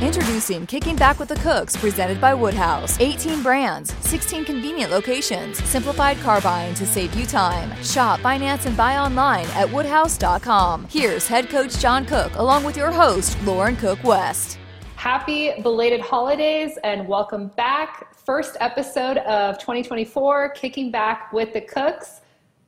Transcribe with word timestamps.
Introducing 0.00 0.64
Kicking 0.64 0.94
Back 0.94 1.18
with 1.18 1.28
the 1.28 1.34
Cooks, 1.34 1.76
presented 1.76 2.20
by 2.20 2.32
Woodhouse. 2.32 3.00
18 3.00 3.42
brands, 3.42 3.92
16 4.06 4.44
convenient 4.44 4.92
locations, 4.92 5.58
simplified 5.64 6.16
car 6.18 6.40
buying 6.40 6.72
to 6.74 6.86
save 6.86 7.12
you 7.14 7.26
time. 7.26 7.74
Shop, 7.82 8.20
finance, 8.20 8.64
and 8.66 8.76
buy 8.76 8.98
online 8.98 9.46
at 9.56 9.68
woodhouse.com. 9.68 10.86
Here's 10.88 11.26
head 11.26 11.48
coach 11.48 11.80
John 11.80 12.04
Cook, 12.06 12.32
along 12.36 12.62
with 12.62 12.76
your 12.76 12.92
host, 12.92 13.36
Lauren 13.42 13.74
Cook 13.74 14.04
West. 14.04 14.60
Happy 14.94 15.60
belated 15.62 16.00
holidays 16.00 16.78
and 16.84 17.08
welcome 17.08 17.48
back. 17.56 18.14
First 18.14 18.56
episode 18.60 19.16
of 19.18 19.58
2024, 19.58 20.50
Kicking 20.50 20.92
Back 20.92 21.32
with 21.32 21.52
the 21.52 21.62
Cooks. 21.62 22.20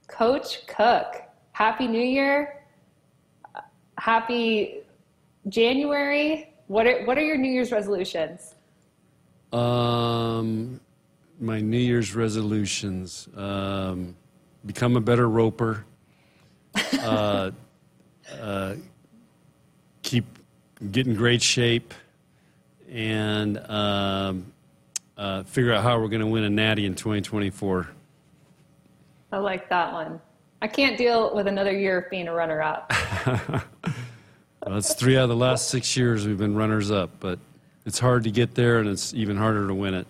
Coach 0.09 0.67
Cook, 0.67 1.23
Happy 1.53 1.87
New 1.87 2.03
Year. 2.03 2.65
Happy 3.99 4.81
January. 5.49 6.50
What 6.71 6.87
are 6.87 7.05
what 7.05 7.19
are 7.19 7.25
your 7.25 7.37
New 7.37 7.51
Year's 7.51 7.73
resolutions? 7.73 8.55
Um, 9.53 10.81
my 11.41 11.61
New 11.61 11.77
Year's 11.77 12.15
resolutions: 12.15 13.29
um, 13.37 14.15
become 14.65 14.95
a 14.95 15.01
better 15.01 15.29
roper. 15.29 15.85
uh, 17.01 17.51
uh, 18.41 18.75
keep 20.03 20.25
get 20.93 21.09
in 21.09 21.17
great 21.17 21.43
shape, 21.43 21.93
and 22.89 23.59
um, 23.69 24.53
uh, 25.19 25.43
figure 25.43 25.73
out 25.73 25.83
how 25.83 25.99
we're 25.99 26.07
going 26.07 26.21
to 26.21 26.29
win 26.29 26.45
a 26.45 26.51
natty 26.51 26.87
in 26.87 26.95
2024. 26.95 27.89
I 29.33 29.39
like 29.39 29.69
that 29.71 29.93
one. 29.93 30.21
I 30.63 30.69
can't 30.69 30.97
deal 30.97 31.35
with 31.35 31.49
another 31.49 31.77
year 31.77 31.99
of 31.99 32.11
being 32.11 32.29
a 32.29 32.33
runner-up. 32.33 32.93
Well, 34.67 34.77
it's 34.77 34.95
three 34.95 35.17
out 35.17 35.25
of 35.25 35.29
the 35.31 35.37
last 35.37 35.69
six 35.69 35.97
years 35.97 36.27
we've 36.27 36.39
been 36.39 36.55
runners 36.55 36.91
up, 36.91 37.11
but 37.19 37.39
it's 37.87 37.99
hard 37.99 38.25
to 38.25 38.31
get 38.31 38.55
there, 38.55 38.79
and 38.79 38.89
it's 38.89 39.15
even 39.15 39.37
harder 39.37 39.67
to 39.67 39.75
win 39.75 39.95
it. 39.95 40.07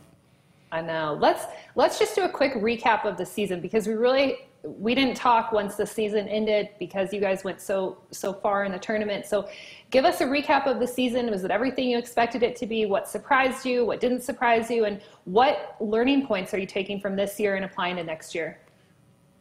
I 0.72 0.80
know. 0.80 1.16
Let's 1.20 1.46
let's 1.76 1.98
just 1.98 2.14
do 2.14 2.22
a 2.22 2.28
quick 2.28 2.54
recap 2.54 3.04
of 3.04 3.16
the 3.16 3.26
season 3.26 3.60
because 3.60 3.86
we 3.86 3.94
really 3.94 4.38
we 4.62 4.94
didn't 4.94 5.16
talk 5.16 5.52
once 5.52 5.76
the 5.76 5.86
season 5.86 6.28
ended 6.28 6.68
because 6.78 7.12
you 7.12 7.20
guys 7.20 7.44
went 7.44 7.60
so 7.60 7.98
so 8.10 8.32
far 8.32 8.64
in 8.64 8.72
the 8.72 8.78
tournament. 8.78 9.26
So 9.26 9.48
give 9.90 10.04
us 10.04 10.20
a 10.20 10.24
recap 10.24 10.66
of 10.66 10.80
the 10.80 10.86
season. 10.86 11.30
Was 11.30 11.44
it 11.44 11.50
everything 11.50 11.88
you 11.88 11.98
expected 11.98 12.42
it 12.42 12.56
to 12.56 12.66
be? 12.66 12.86
What 12.86 13.08
surprised 13.08 13.64
you? 13.64 13.84
What 13.84 14.00
didn't 14.00 14.22
surprise 14.22 14.70
you? 14.70 14.84
And 14.84 15.00
what 15.24 15.76
learning 15.80 16.26
points 16.26 16.52
are 16.54 16.58
you 16.58 16.66
taking 16.66 17.00
from 17.00 17.16
this 17.16 17.40
year 17.40 17.56
and 17.56 17.64
applying 17.64 17.96
to 17.96 18.04
next 18.04 18.34
year? 18.34 18.58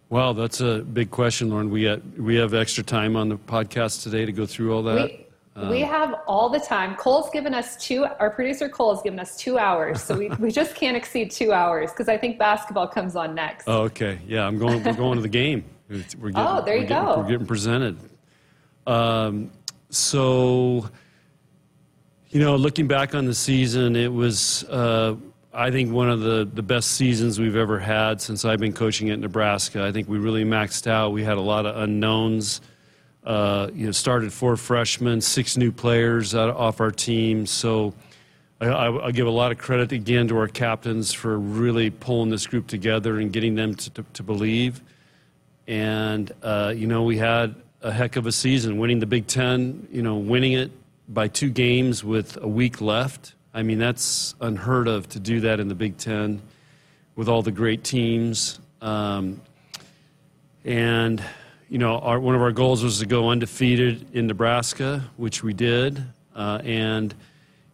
Well, 0.10 0.34
that's 0.34 0.60
a 0.60 0.80
big 0.80 1.12
question, 1.12 1.52
Lauren. 1.52 1.70
We 1.70 1.84
got, 1.84 2.04
we 2.18 2.36
have 2.38 2.56
extra 2.56 2.84
time 2.84 3.16
on 3.16 3.30
the 3.30 3.38
podcast 3.38 4.02
today 4.02 4.26
to 4.26 4.32
go 4.32 4.48
through 4.48 4.74
all 4.74 4.82
that. 4.84 5.06
We, 5.06 5.28
um, 5.56 5.70
we 5.70 5.82
have 5.82 6.16
all 6.26 6.50
the 6.50 6.60
time. 6.60 6.96
Cole's 6.96 7.30
given 7.30 7.54
us 7.54 7.78
two. 7.78 8.06
Our 8.20 8.32
producer 8.32 8.68
Cole 8.70 8.96
has 8.96 9.04
given 9.04 9.20
us 9.20 9.38
two 9.38 9.60
hours, 9.60 10.02
so 10.02 10.18
we, 10.18 10.30
we 10.40 10.52
just 10.52 10.74
can't 10.74 10.98
exceed 10.98 11.30
two 11.30 11.54
hours 11.54 11.92
because 11.92 12.10
I 12.10 12.18
think 12.18 12.40
basketball 12.40 12.88
comes 12.88 13.16
on 13.16 13.36
next. 13.36 13.66
Oh, 13.68 13.82
okay. 13.84 14.20
Yeah, 14.28 14.48
I'm 14.48 14.58
going. 14.58 14.84
We're 14.84 14.94
going 14.94 15.18
to 15.18 15.22
the 15.22 15.30
game. 15.30 15.64
We're 15.90 16.00
getting, 16.00 16.34
oh, 16.38 16.64
there 16.66 16.76
you 16.78 16.88
go. 16.88 17.06
Getting, 17.06 17.24
we're 17.24 17.30
getting 17.30 17.48
presented. 17.48 18.00
Um, 18.88 19.52
so, 19.92 20.90
you 22.30 22.40
know, 22.40 22.56
looking 22.56 22.88
back 22.88 23.14
on 23.14 23.26
the 23.26 23.36
season, 23.36 23.96
it 23.96 24.12
was. 24.12 24.64
Uh, 24.64 25.18
I 25.60 25.72
think 25.72 25.92
one 25.92 26.10
of 26.10 26.22
the, 26.22 26.50
the 26.54 26.64
best 26.64 26.92
seasons 26.92 27.38
we've 27.38 27.58
ever 27.58 27.80
had 27.80 28.22
since 28.22 28.46
I've 28.46 28.62
been 28.62 28.72
coaching 28.72 29.10
at 29.10 29.20
Nebraska. 29.20 29.84
I 29.84 29.92
think 29.92 30.08
we 30.08 30.18
really 30.18 30.46
maxed 30.46 30.88
out. 30.88 31.12
We 31.12 31.22
had 31.22 31.38
a 31.38 31.42
lot 31.42 31.66
of 31.66 31.76
unknowns. 31.76 32.62
Uh, 33.26 33.70
you 33.74 33.86
know, 33.86 33.92
started 33.92 34.32
four 34.32 34.56
freshmen, 34.56 35.20
six 35.20 35.58
new 35.58 35.70
players 35.70 36.34
off 36.34 36.80
our 36.80 36.92
team. 36.92 37.46
So 37.46 37.94
I, 38.62 38.68
I, 38.68 39.08
I, 39.08 39.12
give 39.12 39.28
a 39.28 39.32
lot 39.32 39.52
of 39.52 39.58
credit 39.58 39.92
again 39.92 40.30
to 40.30 40.38
our 40.38 40.48
captains 40.48 41.12
for 41.12 41.38
really 41.38 41.90
pulling 41.90 42.30
this 42.30 42.48
group 42.48 42.68
together 42.68 43.20
and 43.20 43.34
getting 43.34 43.56
them 43.56 43.76
to, 43.76 43.90
to, 43.90 44.06
to 44.14 44.24
believe. 44.24 44.82
And, 45.68 46.32
uh, 46.42 46.74
you 46.74 46.88
know, 46.88 47.04
we 47.04 47.18
had 47.18 47.54
a 47.82 47.92
heck 47.92 48.16
of 48.16 48.26
a 48.28 48.32
season, 48.32 48.78
winning 48.78 49.00
the 49.00 49.06
Big 49.06 49.28
Ten, 49.28 49.90
you 49.92 50.04
know, 50.04 50.16
winning 50.16 50.54
it 50.54 50.72
by 51.10 51.28
two 51.28 51.50
games 51.50 52.02
with 52.02 52.38
a 52.42 52.48
week 52.48 52.80
left 52.80 53.36
I 53.54 53.64
mean, 53.64 53.80
that's 53.80 54.36
unheard 54.40 54.88
of 54.88 55.10
to 55.10 55.20
do 55.20 55.40
that 55.42 55.60
in 55.60 55.68
the 55.68 55.76
Big 55.76 55.98
Ten 55.98 56.42
with 57.16 57.28
all 57.28 57.42
the 57.42 57.52
great 57.52 57.84
teams. 57.84 58.60
Um, 58.82 59.42
and, 60.64 61.24
you 61.68 61.80
know, 61.80 61.98
our, 61.98 62.20
one 62.20 62.36
of 62.36 62.42
our 62.42 62.52
goals 62.52 62.84
was 62.84 63.00
to 63.00 63.06
go 63.08 63.30
undefeated 63.30 64.14
in 64.14 64.28
Nebraska, 64.28 65.04
which 65.18 65.44
we 65.44 65.54
did, 65.54 66.04
uh, 66.36 66.62
and, 66.64 67.14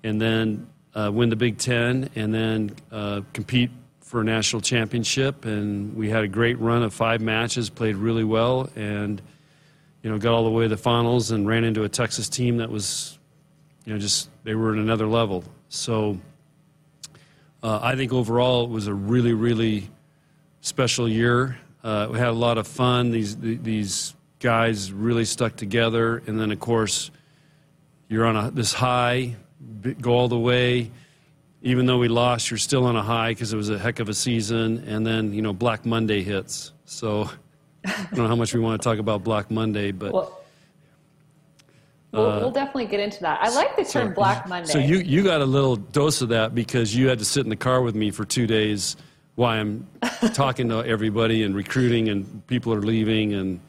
and 0.04 0.22
then 0.22 0.68
uh, 0.94 1.12
win 1.14 1.30
the 1.30 1.36
Big 1.36 1.58
Ten, 1.58 2.10
and 2.16 2.34
then 2.34 2.76
uh, 2.92 3.22
compete 3.34 3.70
for 4.00 4.22
a 4.22 4.24
national 4.24 4.62
championship. 4.62 5.44
And 5.44 5.96
we 5.96 6.10
had 6.10 6.24
a 6.24 6.28
great 6.28 6.58
run 6.60 6.84
of 6.84 6.94
five 6.94 7.20
matches, 7.20 7.70
played 7.70 7.98
really 7.98 8.24
well, 8.24 8.70
and, 8.78 9.22
you 10.04 10.10
know, 10.10 10.18
got 10.18 10.34
all 10.34 10.46
the 10.46 10.50
way 10.52 10.64
to 10.64 10.70
the 10.70 10.78
finals 10.78 11.32
and 11.32 11.46
ran 11.46 11.66
into 11.66 11.84
a 11.84 11.90
Texas 11.90 12.30
team 12.30 12.58
that 12.58 12.70
was, 12.70 13.20
you 13.84 13.92
know, 13.92 14.00
just 14.00 14.30
they 14.46 14.56
were 14.56 14.72
at 14.72 14.80
another 14.80 15.06
level. 15.08 15.44
So 15.70 16.20
uh, 17.64 17.80
I 17.82 17.96
think 17.96 18.14
overall 18.14 18.66
it 18.66 18.70
was 18.70 18.88
a 18.88 18.94
really, 18.94 19.34
really 19.34 19.90
special 20.62 21.10
year. 21.10 21.58
Uh, 21.84 22.08
we 22.12 22.18
had 22.18 22.30
a 22.30 22.32
lot 22.32 22.58
of 22.58 22.68
fun. 22.68 23.12
These 23.12 23.38
these 23.38 24.16
guys 24.40 24.92
really 24.92 25.26
stuck 25.26 25.56
together, 25.56 26.22
and 26.28 26.40
then 26.40 26.52
of 26.52 26.60
course 26.60 27.12
you're 28.08 28.26
on 28.26 28.36
a, 28.36 28.52
this 28.52 28.74
high, 28.74 29.36
go 30.02 30.14
all 30.14 30.28
the 30.28 30.38
way. 30.38 30.92
Even 31.62 31.88
though 31.88 31.98
we 31.98 32.08
lost, 32.08 32.52
you're 32.52 32.60
still 32.60 32.86
on 32.86 32.96
a 32.96 33.02
high 33.02 33.32
because 33.32 33.52
it 33.52 33.58
was 33.58 33.70
a 33.70 33.80
heck 33.80 34.00
of 34.00 34.10
a 34.10 34.14
season. 34.14 34.84
And 34.88 35.06
then 35.06 35.34
you 35.34 35.42
know 35.42 35.54
Black 35.54 35.86
Monday 35.86 36.22
hits. 36.22 36.72
So 36.86 37.30
I 37.86 38.08
don't 38.12 38.20
know 38.20 38.28
how 38.28 38.36
much 38.36 38.54
we 38.54 38.60
want 38.60 38.80
to 38.80 38.88
talk 38.88 39.00
about 39.00 39.24
Black 39.24 39.50
Monday, 39.50 39.92
but. 39.92 40.14
Well, 40.14 40.45
We'll, 42.12 42.32
uh, 42.32 42.40
we'll, 42.40 42.52
definitely 42.52 42.86
get 42.86 43.02
into 43.02 43.22
that. 43.22 43.40
I 43.42 43.50
like 43.50 43.76
the 43.76 43.84
term 43.84 44.10
so, 44.10 44.14
Black 44.14 44.48
Monday. 44.48 44.72
So 44.72 44.80
you, 44.80 45.00
you 45.00 45.24
got 45.24 45.42
a 45.42 45.46
little 45.46 45.76
dose 45.76 46.22
of 46.22 46.30
that 46.30 46.56
because 46.56 46.96
you 46.96 47.10
had 47.10 47.20
to 47.20 47.26
sit 47.26 47.44
in 47.44 47.50
the 47.50 47.58
car 47.58 47.82
with 47.82 47.96
me 47.96 48.12
for 48.12 48.24
two 48.24 48.48
days 48.48 48.96
while 49.36 49.60
I'm 49.60 49.88
talking 50.34 50.70
to 50.70 50.78
everybody 50.86 51.44
and 51.44 51.56
recruiting 51.56 52.08
and 52.10 52.46
people 52.48 52.74
are 52.74 52.82
leaving 52.82 53.34
and 53.34 53.60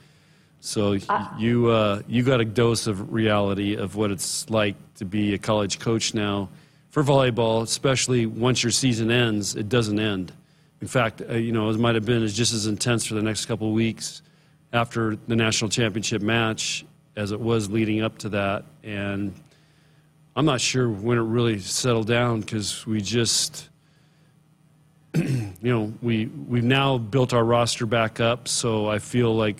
so 0.61 0.99
uh, 1.09 1.29
you 1.39 1.69
uh, 1.69 2.03
you 2.09 2.25
got 2.25 2.41
a 2.41 2.45
dose 2.45 2.89
of 2.89 3.13
reality 3.13 3.77
of 3.77 3.95
what 3.95 4.11
it's 4.11 4.51
like 4.51 4.75
to 4.97 5.05
be 5.05 5.33
a 5.35 5.39
college 5.39 5.79
coach 5.79 6.13
now 6.13 6.49
for 6.91 7.05
volleyball, 7.05 7.63
especially 7.63 8.27
once 8.27 8.65
your 8.65 8.73
season 8.73 9.11
ends. 9.11 9.55
It 9.55 9.69
doesn't 9.69 10.01
end. 10.01 10.33
In 10.81 10.89
fact, 10.89 11.23
uh, 11.29 11.35
you 11.35 11.53
know 11.53 11.71
it 11.71 11.79
might 11.79 11.95
have 11.95 12.05
been 12.05 12.23
as 12.23 12.35
just 12.35 12.53
as 12.53 12.67
intense 12.67 13.05
for 13.07 13.15
the 13.15 13.23
next 13.23 13.47
couple 13.47 13.69
of 13.69 13.75
weeks 13.75 14.23
after 14.73 15.17
the 15.29 15.37
national 15.37 15.71
championship 15.71 16.21
match 16.21 16.85
as 17.17 17.33
it 17.33 17.41
was 17.41 17.71
leading 17.71 18.03
up 18.03 18.19
to 18.19 18.29
that. 18.29 18.65
And 18.83 19.35
I'm 20.37 20.45
not 20.45 20.61
sure 20.61 20.89
when 20.89 21.17
it 21.17 21.23
really 21.23 21.59
settled 21.59 22.07
down 22.07 22.41
because 22.41 22.87
we 22.87 23.01
just, 23.01 23.71
you 25.15 25.55
know, 25.63 25.93
we, 26.03 26.27
we've 26.27 26.63
now 26.63 26.99
built 26.99 27.33
our 27.33 27.45
roster 27.45 27.87
back 27.87 28.21
up. 28.21 28.49
So 28.49 28.89
I 28.89 28.99
feel 28.99 29.35
like 29.35 29.59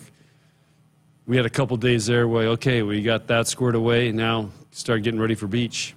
we 1.25 1.35
had 1.35 1.47
a 1.47 1.49
couple 1.49 1.75
days 1.77 2.05
there 2.05 2.27
where, 2.27 2.49
okay, 2.49 2.83
we 2.83 3.01
got 3.01 3.27
that 3.27 3.47
squared 3.47 3.75
away. 3.75 4.11
Now 4.11 4.49
start 4.71 5.01
getting 5.01 5.19
ready 5.19 5.35
for 5.35 5.47
beach. 5.47 5.95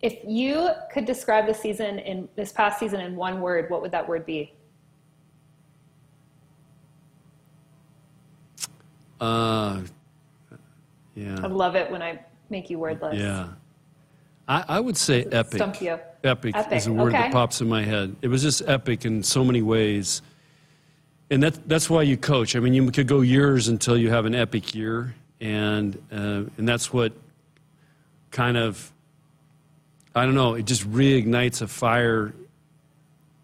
If 0.00 0.18
you 0.24 0.70
could 0.92 1.04
describe 1.04 1.46
the 1.46 1.54
season 1.54 1.98
in 1.98 2.28
this 2.36 2.52
past 2.52 2.78
season 2.78 3.00
in 3.00 3.16
one 3.16 3.40
word, 3.40 3.68
what 3.68 3.82
would 3.82 3.90
that 3.90 4.08
word 4.08 4.24
be? 4.24 4.54
Uh, 9.20 9.80
yeah. 11.18 11.40
I 11.42 11.48
love 11.48 11.74
it 11.74 11.90
when 11.90 12.02
I 12.02 12.20
make 12.48 12.70
you 12.70 12.78
wordless. 12.78 13.18
Yeah. 13.18 13.48
I, 14.46 14.64
I 14.68 14.80
would 14.80 14.96
say 14.96 15.24
epic. 15.24 15.56
Stump 15.56 15.80
you. 15.80 15.98
Epic, 16.24 16.56
epic. 16.56 16.78
is 16.78 16.86
a 16.86 16.92
word 16.92 17.14
okay. 17.14 17.24
that 17.24 17.32
pops 17.32 17.60
in 17.60 17.68
my 17.68 17.82
head. 17.82 18.16
It 18.22 18.28
was 18.28 18.42
just 18.42 18.62
epic 18.66 19.04
in 19.04 19.22
so 19.22 19.44
many 19.44 19.62
ways. 19.62 20.22
And 21.30 21.42
that, 21.42 21.68
that's 21.68 21.90
why 21.90 22.02
you 22.02 22.16
coach. 22.16 22.56
I 22.56 22.60
mean, 22.60 22.72
you 22.72 22.90
could 22.90 23.06
go 23.06 23.20
years 23.20 23.68
until 23.68 23.96
you 23.98 24.10
have 24.10 24.24
an 24.24 24.34
epic 24.34 24.74
year. 24.74 25.14
And, 25.40 25.96
uh, 26.10 26.44
and 26.56 26.68
that's 26.68 26.92
what 26.92 27.12
kind 28.30 28.56
of, 28.56 28.92
I 30.14 30.24
don't 30.24 30.34
know, 30.34 30.54
it 30.54 30.66
just 30.66 30.88
reignites 30.90 31.62
a 31.62 31.68
fire 31.68 32.32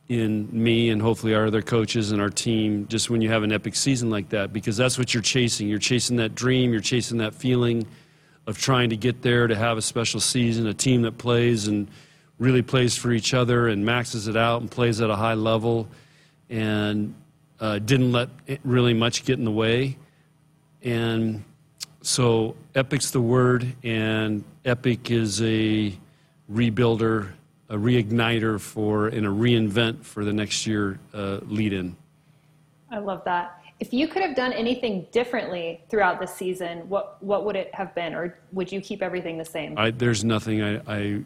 in 0.08 0.48
me 0.52 0.90
and 0.90 1.00
hopefully 1.00 1.34
our 1.34 1.46
other 1.46 1.62
coaches 1.62 2.12
and 2.12 2.20
our 2.20 2.28
team 2.28 2.86
just 2.88 3.08
when 3.08 3.22
you 3.22 3.30
have 3.30 3.42
an 3.42 3.52
epic 3.52 3.74
season 3.74 4.10
like 4.10 4.28
that 4.28 4.52
because 4.52 4.76
that's 4.76 4.98
what 4.98 5.14
you're 5.14 5.22
chasing. 5.22 5.66
You're 5.68 5.78
chasing 5.78 6.16
that 6.16 6.34
dream, 6.34 6.72
you're 6.72 6.82
chasing 6.82 7.18
that 7.18 7.34
feeling 7.34 7.86
of 8.46 8.58
trying 8.58 8.90
to 8.90 8.96
get 8.96 9.22
there 9.22 9.46
to 9.46 9.56
have 9.56 9.78
a 9.78 9.82
special 9.82 10.20
season, 10.20 10.66
a 10.66 10.74
team 10.74 11.02
that 11.02 11.16
plays 11.16 11.66
and 11.68 11.88
really 12.38 12.62
plays 12.62 12.96
for 12.96 13.12
each 13.12 13.32
other 13.32 13.68
and 13.68 13.84
maxes 13.84 14.28
it 14.28 14.36
out 14.36 14.60
and 14.60 14.70
plays 14.70 15.00
at 15.00 15.08
a 15.08 15.16
high 15.16 15.34
level 15.34 15.88
and 16.50 17.14
uh, 17.60 17.78
didn't 17.78 18.12
let 18.12 18.28
really 18.64 18.92
much 18.92 19.24
get 19.24 19.38
in 19.38 19.44
the 19.44 19.50
way. 19.50 19.96
And 20.82 21.44
so 22.02 22.56
epic's 22.74 23.10
the 23.10 23.20
word 23.20 23.66
and 23.82 24.44
epic 24.64 25.10
is 25.10 25.40
a 25.40 25.96
rebuilder, 26.52 27.30
a 27.74 27.76
reigniter 27.76 28.60
for, 28.60 29.08
and 29.08 29.26
a 29.26 29.28
reinvent 29.28 30.04
for 30.04 30.24
the 30.24 30.32
next 30.32 30.64
year 30.64 31.00
uh, 31.12 31.40
lead 31.42 31.72
in. 31.72 31.96
I 32.90 32.98
love 32.98 33.22
that. 33.24 33.60
If 33.80 33.92
you 33.92 34.06
could 34.06 34.22
have 34.22 34.36
done 34.36 34.52
anything 34.52 35.08
differently 35.10 35.82
throughout 35.90 36.20
the 36.20 36.26
season, 36.26 36.88
what, 36.88 37.20
what 37.20 37.44
would 37.44 37.56
it 37.56 37.74
have 37.74 37.92
been? 37.96 38.14
Or 38.14 38.38
would 38.52 38.70
you 38.70 38.80
keep 38.80 39.02
everything 39.02 39.36
the 39.36 39.44
same? 39.44 39.76
I, 39.76 39.90
there's 39.90 40.22
nothing 40.22 40.62
I, 40.62 40.80
I, 40.86 41.22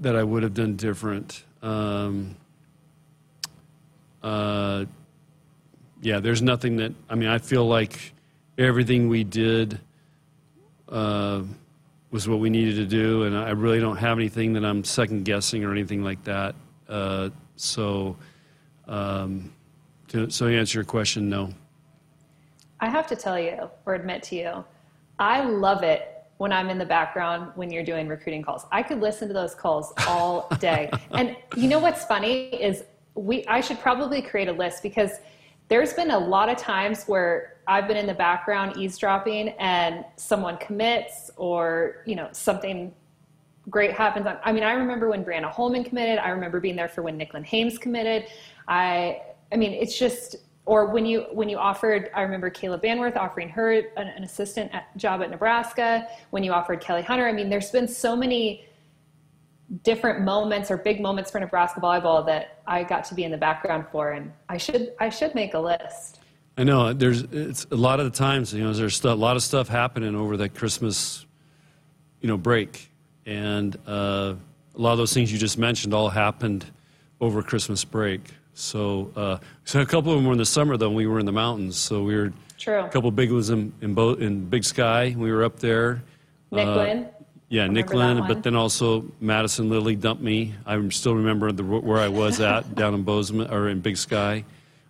that 0.00 0.14
I 0.14 0.22
would 0.22 0.42
have 0.42 0.52
done 0.52 0.76
different. 0.76 1.44
Um, 1.62 2.36
uh, 4.22 4.84
yeah, 6.02 6.20
there's 6.20 6.42
nothing 6.42 6.76
that, 6.76 6.92
I 7.08 7.14
mean, 7.14 7.30
I 7.30 7.38
feel 7.38 7.66
like 7.66 8.12
everything 8.58 9.08
we 9.08 9.24
did 9.24 9.80
uh, 10.90 11.42
was 12.16 12.26
what 12.26 12.38
we 12.38 12.48
needed 12.48 12.76
to 12.76 12.86
do, 12.86 13.24
and 13.24 13.36
I 13.36 13.50
really 13.50 13.78
don't 13.78 13.98
have 13.98 14.16
anything 14.16 14.54
that 14.54 14.64
I'm 14.64 14.84
second 14.84 15.26
guessing 15.26 15.64
or 15.64 15.70
anything 15.70 16.02
like 16.02 16.24
that. 16.24 16.54
Uh, 16.88 17.28
so, 17.56 18.16
um, 18.88 19.52
to, 20.08 20.30
so 20.30 20.48
to 20.48 20.58
answer 20.58 20.78
your 20.78 20.84
question, 20.86 21.28
no. 21.28 21.52
I 22.80 22.88
have 22.88 23.06
to 23.08 23.16
tell 23.16 23.38
you 23.38 23.68
or 23.84 23.94
admit 23.94 24.22
to 24.24 24.36
you, 24.36 24.64
I 25.18 25.44
love 25.44 25.82
it 25.82 26.24
when 26.38 26.54
I'm 26.54 26.70
in 26.70 26.78
the 26.78 26.86
background 26.86 27.52
when 27.54 27.70
you're 27.70 27.84
doing 27.84 28.08
recruiting 28.08 28.40
calls. 28.40 28.64
I 28.72 28.82
could 28.82 29.00
listen 29.02 29.28
to 29.28 29.34
those 29.34 29.54
calls 29.54 29.92
all 30.08 30.48
day. 30.58 30.90
and 31.10 31.36
you 31.54 31.68
know 31.68 31.80
what's 31.80 32.06
funny 32.06 32.46
is 32.48 32.84
we 33.14 33.46
I 33.46 33.60
should 33.60 33.78
probably 33.78 34.22
create 34.22 34.48
a 34.48 34.52
list 34.52 34.82
because 34.82 35.10
there's 35.68 35.92
been 35.92 36.12
a 36.12 36.18
lot 36.18 36.48
of 36.48 36.56
times 36.56 37.04
where 37.04 37.55
I've 37.68 37.88
been 37.88 37.96
in 37.96 38.06
the 38.06 38.14
background 38.14 38.76
eavesdropping 38.76 39.50
and 39.58 40.04
someone 40.16 40.56
commits 40.58 41.30
or, 41.36 42.02
you 42.06 42.14
know, 42.14 42.28
something 42.32 42.94
great 43.68 43.92
happens. 43.92 44.26
I 44.44 44.52
mean, 44.52 44.62
I 44.62 44.72
remember 44.72 45.08
when 45.08 45.24
Briana 45.24 45.50
Holman 45.50 45.82
committed. 45.82 46.18
I 46.18 46.28
remember 46.30 46.60
being 46.60 46.76
there 46.76 46.88
for 46.88 47.02
when 47.02 47.18
Nicklin 47.18 47.44
Hames 47.44 47.78
committed. 47.78 48.26
I, 48.68 49.22
I 49.52 49.56
mean, 49.56 49.72
it's 49.72 49.98
just, 49.98 50.36
or 50.64 50.86
when 50.86 51.06
you 51.06 51.26
when 51.30 51.48
you 51.48 51.58
offered, 51.58 52.10
I 52.12 52.22
remember 52.22 52.50
Kayla 52.50 52.82
Banwarth 52.82 53.16
offering 53.16 53.48
her 53.50 53.72
an, 53.72 54.08
an 54.08 54.24
assistant 54.24 54.74
at, 54.74 54.96
job 54.96 55.22
at 55.22 55.30
Nebraska. 55.30 56.08
When 56.30 56.42
you 56.42 56.52
offered 56.52 56.80
Kelly 56.80 57.02
Hunter, 57.02 57.26
I 57.26 57.32
mean, 57.32 57.48
there's 57.48 57.70
been 57.70 57.86
so 57.86 58.16
many 58.16 58.64
different 59.84 60.22
moments 60.22 60.70
or 60.70 60.76
big 60.76 61.00
moments 61.00 61.30
for 61.30 61.38
Nebraska 61.40 61.80
volleyball 61.80 62.24
that 62.26 62.62
I 62.66 62.82
got 62.82 63.04
to 63.04 63.14
be 63.14 63.22
in 63.24 63.30
the 63.30 63.36
background 63.36 63.86
for, 63.92 64.12
and 64.12 64.32
I 64.48 64.56
should 64.56 64.92
I 64.98 65.08
should 65.08 65.36
make 65.36 65.54
a 65.54 65.58
list. 65.58 66.20
I 66.56 66.64
know 66.64 66.92
there's 66.92 67.22
it's 67.22 67.66
a 67.70 67.76
lot 67.76 68.00
of 68.00 68.10
the 68.10 68.16
times 68.16 68.54
you 68.54 68.64
know 68.64 68.72
there's 68.72 69.04
a 69.04 69.14
lot 69.14 69.36
of 69.36 69.42
stuff 69.42 69.68
happening 69.68 70.14
over 70.14 70.38
that 70.38 70.54
Christmas, 70.54 71.26
you 72.20 72.28
know, 72.28 72.38
break, 72.38 72.90
and 73.26 73.76
uh, 73.86 74.34
a 74.74 74.80
lot 74.80 74.92
of 74.92 74.98
those 74.98 75.12
things 75.12 75.30
you 75.30 75.38
just 75.38 75.58
mentioned 75.58 75.92
all 75.92 76.08
happened 76.08 76.64
over 77.20 77.42
Christmas 77.42 77.84
break. 77.84 78.20
So, 78.54 79.12
uh, 79.16 79.38
so 79.64 79.82
a 79.82 79.86
couple 79.86 80.12
of 80.12 80.16
them 80.16 80.24
were 80.24 80.32
in 80.32 80.38
the 80.38 80.46
summer 80.46 80.78
though. 80.78 80.88
we 80.88 81.06
were 81.06 81.18
in 81.18 81.26
the 81.26 81.32
mountains, 81.32 81.76
so 81.76 82.02
we 82.02 82.16
were 82.16 82.32
True. 82.58 82.80
A 82.80 82.88
couple 82.88 83.08
of 83.08 83.16
big 83.16 83.30
ones 83.30 83.50
in 83.50 83.72
in, 83.82 83.92
both, 83.92 84.20
in 84.20 84.46
Big 84.46 84.64
Sky. 84.64 85.14
We 85.16 85.30
were 85.30 85.44
up 85.44 85.58
there. 85.58 86.02
Nicklin. 86.50 87.04
Uh, 87.04 87.08
yeah, 87.48 87.66
Nicklin, 87.68 88.26
but 88.26 88.42
then 88.42 88.56
also 88.56 89.04
Madisen 89.20 89.68
Lilley 89.68 89.94
dumped 89.94 90.22
me. 90.22 90.54
I 90.64 90.88
still 90.88 91.14
remember 91.14 91.52
the, 91.52 91.62
where 91.62 91.98
I 91.98 92.08
was 92.08 92.40
at 92.40 92.74
down 92.74 92.94
in 92.94 93.02
Bozeman 93.02 93.50
or 93.50 93.68
in 93.68 93.80
Big 93.80 93.96
Sky. 93.96 94.44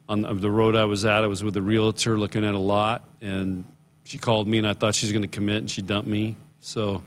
On 0.09 0.23
the 0.41 0.51
road 0.51 0.77
I 0.77 0.85
was 0.85 1.05
at, 1.05 1.25
I 1.25 1.27
was 1.27 1.43
with 1.43 1.57
a 1.57 1.63
realtor 1.63 2.19
looking 2.19 2.45
at 2.45 2.55
a 2.55 2.59
lot, 2.59 3.09
and 3.21 3.65
she 4.05 4.19
called 4.19 4.47
me, 4.47 4.59
and 4.59 4.67
I 4.67 4.73
thought 4.73 4.95
she 4.95 5.07
was 5.07 5.13
going 5.13 5.23
to 5.23 5.29
commit, 5.29 5.57
and 5.59 5.71
she 5.71 5.83
dumped 5.83 6.09
me. 6.09 6.37
So, 6.61 7.03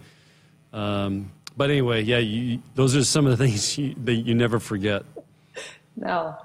um, 0.74 1.32
but 1.56 1.70
anyway, 1.70 2.04
yeah, 2.04 2.18
you, 2.18 2.62
those 2.76 2.96
are 2.96 3.04
some 3.04 3.26
of 3.26 3.38
the 3.38 3.38
things 3.46 3.78
you, 3.78 3.96
that 4.04 4.14
you 4.14 4.36
never 4.36 4.60
forget. 4.60 5.04
No. 5.96 6.36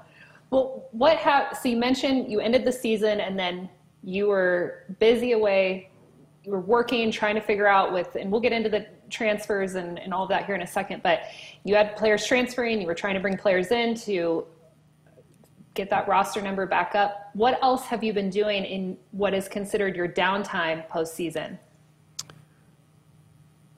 Well, 0.49 0.87
what 0.91 1.17
have 1.17 1.57
so 1.61 1.67
you 1.67 1.77
mentioned 1.77 2.31
you 2.31 2.39
ended 2.39 2.63
the 2.63 2.71
season, 2.71 3.19
and 3.19 3.37
then 3.37 3.69
you 4.03 4.27
were 4.27 4.83
busy 4.99 5.33
away 5.33 5.89
you 6.45 6.51
were 6.51 6.59
working, 6.59 7.11
trying 7.11 7.35
to 7.35 7.41
figure 7.41 7.67
out 7.67 7.91
with, 7.91 8.15
and 8.15 8.31
we'll 8.31 8.41
get 8.41 8.53
into 8.53 8.69
the 8.69 8.85
transfers 9.09 9.75
and, 9.75 9.99
and 9.99 10.13
all 10.13 10.23
of 10.23 10.29
that 10.29 10.45
here 10.45 10.55
in 10.55 10.61
a 10.61 10.67
second, 10.67 11.01
but 11.03 11.23
you 11.63 11.75
had 11.75 11.95
players 11.95 12.25
transferring, 12.25 12.79
you 12.79 12.87
were 12.87 12.95
trying 12.95 13.15
to 13.15 13.19
bring 13.19 13.37
players 13.37 13.71
in 13.71 13.95
to 13.95 14.45
get 15.75 15.89
that 15.89 16.07
roster 16.07 16.41
number 16.41 16.65
back 16.65 16.95
up. 16.95 17.29
What 17.33 17.61
else 17.61 17.85
have 17.85 18.03
you 18.03 18.13
been 18.13 18.29
doing 18.29 18.63
in 18.63 18.97
what 19.11 19.33
is 19.33 19.47
considered 19.47 19.95
your 19.95 20.07
downtime 20.07 20.87
postseason? 20.89 21.57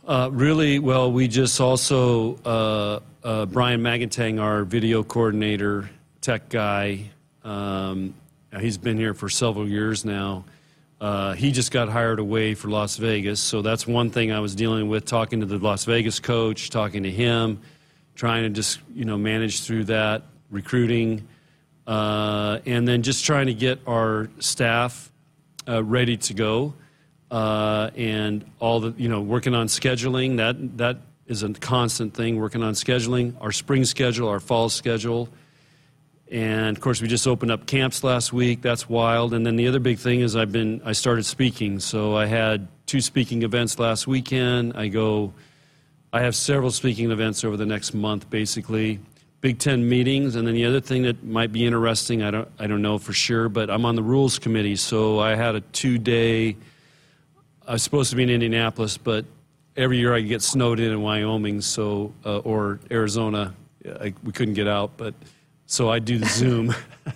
Uh, 0.07 0.29
really, 0.31 0.79
well, 0.79 1.11
we 1.11 1.27
just 1.27 1.59
also, 1.59 2.37
uh, 2.45 2.99
uh, 3.27 3.45
Brian 3.47 3.81
Magantang, 3.81 4.39
our 4.39 4.63
video 4.63 5.03
coordinator, 5.03 5.89
tech 6.21 6.47
guy, 6.47 7.09
um, 7.43 8.13
he's 8.57 8.77
been 8.77 8.97
here 8.97 9.13
for 9.13 9.27
several 9.27 9.67
years 9.67 10.05
now. 10.05 10.45
Uh, 11.01 11.33
he 11.33 11.51
just 11.51 11.71
got 11.71 11.89
hired 11.89 12.19
away 12.19 12.53
for 12.53 12.69
Las 12.69 12.97
Vegas, 12.97 13.39
so 13.39 13.61
that's 13.61 13.85
one 13.85 14.09
thing 14.09 14.31
I 14.31 14.39
was 14.39 14.55
dealing 14.55 14.87
with. 14.87 15.05
Talking 15.05 15.41
to 15.41 15.45
the 15.45 15.57
Las 15.57 15.85
Vegas 15.85 16.19
coach, 16.19 16.69
talking 16.69 17.03
to 17.03 17.11
him, 17.11 17.59
trying 18.15 18.43
to 18.43 18.49
just 18.49 18.79
you 18.95 19.05
know 19.05 19.17
manage 19.17 19.61
through 19.61 19.83
that 19.85 20.23
recruiting, 20.49 21.27
uh, 21.87 22.59
and 22.65 22.87
then 22.87 23.01
just 23.01 23.25
trying 23.25 23.47
to 23.47 23.53
get 23.53 23.79
our 23.87 24.29
staff 24.39 25.09
uh, 25.67 25.81
ready 25.83 26.17
to 26.17 26.33
go, 26.33 26.73
uh, 27.31 27.89
and 27.95 28.45
all 28.59 28.81
the 28.81 28.93
you 28.97 29.07
know 29.07 29.21
working 29.21 29.55
on 29.55 29.67
scheduling. 29.67 30.37
That 30.37 30.77
that 30.77 30.97
is 31.25 31.43
a 31.43 31.53
constant 31.53 32.13
thing. 32.13 32.39
Working 32.39 32.61
on 32.61 32.73
scheduling, 32.73 33.33
our 33.41 33.53
spring 33.53 33.85
schedule, 33.85 34.27
our 34.27 34.41
fall 34.41 34.69
schedule. 34.69 35.29
And 36.29 36.75
of 36.75 36.83
course, 36.83 37.01
we 37.01 37.07
just 37.07 37.25
opened 37.25 37.51
up 37.51 37.65
camps 37.67 38.03
last 38.03 38.33
week. 38.33 38.61
That's 38.61 38.89
wild. 38.89 39.33
And 39.33 39.45
then 39.45 39.55
the 39.55 39.67
other 39.69 39.79
big 39.79 39.97
thing 39.97 40.19
is 40.19 40.35
I've 40.35 40.51
been 40.51 40.81
I 40.83 40.91
started 40.91 41.23
speaking. 41.23 41.79
So 41.79 42.17
I 42.17 42.25
had 42.25 42.67
two 42.85 42.99
speaking 42.99 43.43
events 43.43 43.79
last 43.79 44.07
weekend. 44.07 44.75
I 44.75 44.89
go 44.89 45.33
I 46.11 46.21
have 46.21 46.35
several 46.35 46.71
speaking 46.71 47.11
events 47.11 47.45
over 47.45 47.55
the 47.55 47.65
next 47.65 47.93
month 47.93 48.29
basically. 48.29 48.99
Big 49.39 49.59
10 49.59 49.87
meetings 49.87 50.35
and 50.35 50.47
then 50.47 50.55
the 50.55 50.65
other 50.65 50.81
thing 50.81 51.03
that 51.03 51.23
might 51.23 51.51
be 51.51 51.65
interesting, 51.65 52.23
I 52.23 52.31
don't 52.31 52.49
I 52.57 52.67
don't 52.67 52.81
know 52.81 52.97
for 52.97 53.13
sure, 53.13 53.49
but 53.49 53.69
I'm 53.69 53.85
on 53.85 53.95
the 53.95 54.03
rules 54.03 54.39
committee. 54.39 54.75
So 54.75 55.19
I 55.19 55.35
had 55.35 55.55
a 55.55 55.61
2-day 55.61 56.55
I 57.67 57.73
was 57.73 57.83
supposed 57.83 58.09
to 58.11 58.15
be 58.15 58.23
in 58.23 58.29
Indianapolis, 58.29 58.97
but 58.97 59.25
every 59.75 59.97
year 59.97 60.15
I 60.15 60.21
get 60.21 60.41
snowed 60.41 60.79
in 60.79 60.91
in 60.91 61.01
Wyoming, 61.01 61.59
so 61.59 62.13
uh, 62.25 62.39
or 62.39 62.79
Arizona. 62.89 63.53
I, 63.85 64.13
we 64.23 64.31
couldn't 64.31 64.53
get 64.53 64.67
out, 64.67 64.91
but 64.95 65.13
so 65.65 65.89
I 65.89 65.99
do 65.99 66.17
the 66.17 66.27
Zoom 66.27 66.73